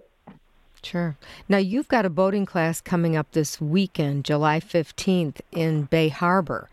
Sure. 0.84 1.18
Now, 1.50 1.58
you've 1.58 1.88
got 1.88 2.06
a 2.06 2.10
boating 2.10 2.46
class 2.46 2.82
coming 2.82 3.16
up 3.16 3.32
this 3.32 3.60
weekend, 3.60 4.26
July 4.26 4.60
15th, 4.60 5.42
in 5.52 5.84
Bay 5.84 6.10
Harbor. 6.10 6.70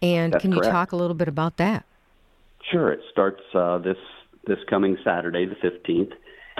And 0.00 0.32
That's 0.32 0.42
can 0.42 0.52
you 0.52 0.60
correct. 0.60 0.72
talk 0.72 0.92
a 0.92 0.96
little 0.96 1.14
bit 1.14 1.28
about 1.28 1.56
that? 1.56 1.84
Sure. 2.70 2.92
It 2.92 3.00
starts 3.10 3.42
uh, 3.54 3.78
this 3.78 3.96
this 4.46 4.58
coming 4.70 4.96
Saturday, 5.04 5.44
the 5.44 5.56
15th, 5.56 6.12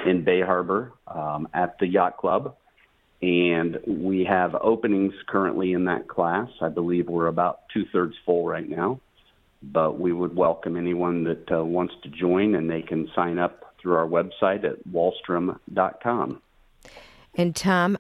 in 0.06 0.22
Bay 0.22 0.42
Harbor 0.42 0.92
um, 1.06 1.48
at 1.54 1.78
the 1.78 1.86
Yacht 1.86 2.18
Club 2.18 2.54
and 3.20 3.78
we 3.86 4.24
have 4.24 4.54
openings 4.54 5.14
currently 5.26 5.72
in 5.72 5.86
that 5.86 6.08
class. 6.08 6.48
I 6.60 6.68
believe 6.68 7.08
we're 7.08 7.26
about 7.26 7.62
two 7.72 7.84
thirds 7.92 8.14
full 8.24 8.46
right 8.46 8.68
now, 8.68 9.00
but 9.62 9.98
we 9.98 10.12
would 10.12 10.36
welcome 10.36 10.76
anyone 10.76 11.24
that 11.24 11.50
uh, 11.50 11.64
wants 11.64 11.94
to 12.04 12.08
join, 12.08 12.54
and 12.54 12.70
they 12.70 12.82
can 12.82 13.10
sign 13.14 13.38
up 13.38 13.74
through 13.80 13.94
our 13.94 14.06
website 14.06 14.64
at 14.64 14.86
walstrom.com. 14.88 16.40
And 17.34 17.56
Tom, 17.56 17.98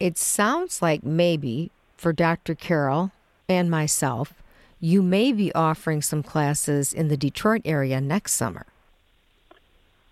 it 0.00 0.18
sounds 0.18 0.82
like 0.82 1.04
maybe 1.04 1.70
for 1.96 2.12
Dr. 2.12 2.54
Carol 2.54 3.12
and 3.48 3.70
myself, 3.70 4.34
you 4.80 5.02
may 5.02 5.32
be 5.32 5.52
offering 5.54 6.02
some 6.02 6.22
classes 6.22 6.92
in 6.92 7.08
the 7.08 7.16
Detroit 7.16 7.62
area 7.64 8.00
next 8.00 8.32
summer. 8.32 8.66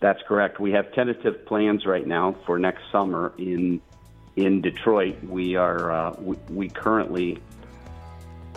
That's 0.01 0.21
correct. 0.27 0.61
We 0.61 0.73
have 0.73 0.93
tentative 0.93 1.47
plans 1.47 1.87
right 1.87 2.07
now 2.07 2.37
for 2.45 2.59
next 2.59 2.83
summer 2.93 3.33
in 3.39 3.81
in 4.37 4.61
Detroit, 4.61 5.17
we 5.25 5.57
are 5.57 5.91
uh, 5.91 6.15
we, 6.21 6.37
we, 6.51 6.69
currently 6.69 7.39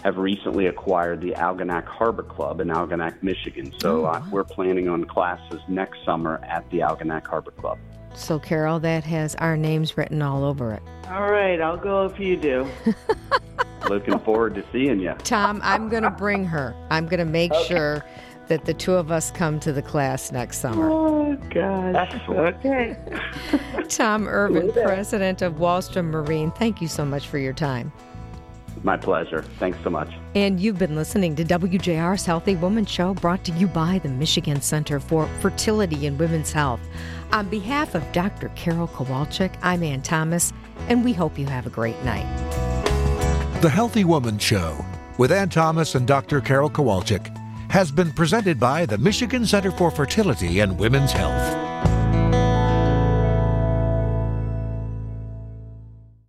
have 0.03 0.17
recently 0.17 0.67
acquired 0.67 1.21
the 1.21 1.32
Algonac 1.32 1.86
Harbor 1.86 2.23
Club 2.23 2.61
in 2.61 2.67
Algonac, 2.67 3.21
Michigan. 3.23 3.73
So 3.80 4.05
oh, 4.05 4.09
uh, 4.09 4.23
we're 4.30 4.43
planning 4.43 4.88
on 4.88 5.05
classes 5.05 5.61
next 5.67 6.03
summer 6.05 6.39
at 6.47 6.69
the 6.69 6.80
Algonac 6.80 7.25
Harbor 7.27 7.51
Club. 7.51 7.77
So 8.13 8.39
Carol, 8.39 8.80
that 8.82 9.03
has 9.05 9.36
our 9.36 9.55
names 9.55 9.97
written 9.97 10.21
all 10.21 10.43
over 10.43 10.73
it. 10.73 10.84
All 11.07 11.32
right, 11.32 11.61
I'll 11.61 11.77
go 11.77 12.05
if 12.05 12.19
you 12.19 12.36
do. 12.38 12.67
Looking 13.89 14.19
forward 14.19 14.55
to 14.55 14.65
seeing 14.73 14.99
you, 14.99 15.13
Tom. 15.23 15.61
I'm 15.63 15.88
going 15.88 16.03
to 16.03 16.11
bring 16.11 16.43
her. 16.45 16.75
I'm 16.89 17.07
going 17.07 17.19
to 17.19 17.25
make 17.25 17.53
okay. 17.53 17.67
sure 17.67 18.05
that 18.50 18.66
the 18.66 18.74
two 18.74 18.93
of 18.93 19.12
us 19.12 19.32
come 19.32 19.60
to 19.62 19.72
the 19.72 19.82
class 19.82 20.32
next 20.32 20.58
summer. 20.58 20.89
Oh, 20.89 21.36
gosh. 21.50 22.22
Okay. 22.28 22.97
Tom 23.89 24.28
Irvin, 24.28 24.72
president 24.74 25.41
of 25.41 25.54
Walstrom 25.54 26.06
Marine, 26.10 26.52
thank 26.52 26.82
you 26.82 26.88
so 26.88 27.06
much 27.06 27.28
for 27.28 27.38
your 27.38 27.54
time. 27.54 27.93
My 28.84 28.97
pleasure. 28.97 29.43
Thanks 29.60 29.78
so 29.84 29.89
much. 29.89 30.10
And 30.36 30.60
you've 30.60 30.80
been 30.80 30.95
listening 30.95 31.36
to 31.36 31.43
WJR's 31.43 32.26
Healthy 32.26 32.56
Woman 32.56 32.86
Show, 32.86 33.14
brought 33.14 33.43
to 33.45 33.52
you 33.54 33.68
by 33.68 34.00
the 34.00 34.10
Michigan 34.10 34.62
Center 34.62 35.00
for 35.00 35.28
Fertility 35.41 36.08
and 36.08 36.18
Women's 36.18 36.52
Health. 36.52 36.80
On 37.32 37.47
behalf 37.50 37.93
of 37.93 38.10
Dr. 38.14 38.50
Carol 38.56 38.88
Kowalczyk, 38.88 39.54
I'm 39.62 39.84
Ann 39.84 40.02
Thomas, 40.02 40.54
and 40.88 41.04
we 41.04 41.14
hope 41.14 41.38
you 41.38 41.45
have 41.47 41.68
a 41.68 41.70
great 41.70 42.02
night. 42.04 42.26
The 43.62 43.70
Healthy 43.70 44.06
Woman 44.06 44.39
Show 44.39 44.78
with 45.18 45.34
Ann 45.34 45.50
Thomas 45.50 45.95
and 45.95 46.08
Dr. 46.08 46.39
Carol 46.39 46.70
Kowalczyk 46.70 47.36
has 47.70 47.91
been 47.91 48.11
presented 48.11 48.59
by 48.59 48.86
the 48.86 48.97
Michigan 48.97 49.45
Center 49.45 49.72
for 49.72 49.91
Fertility 49.91 50.59
and 50.59 50.78
Women's 50.78 51.11
Health. 51.11 51.68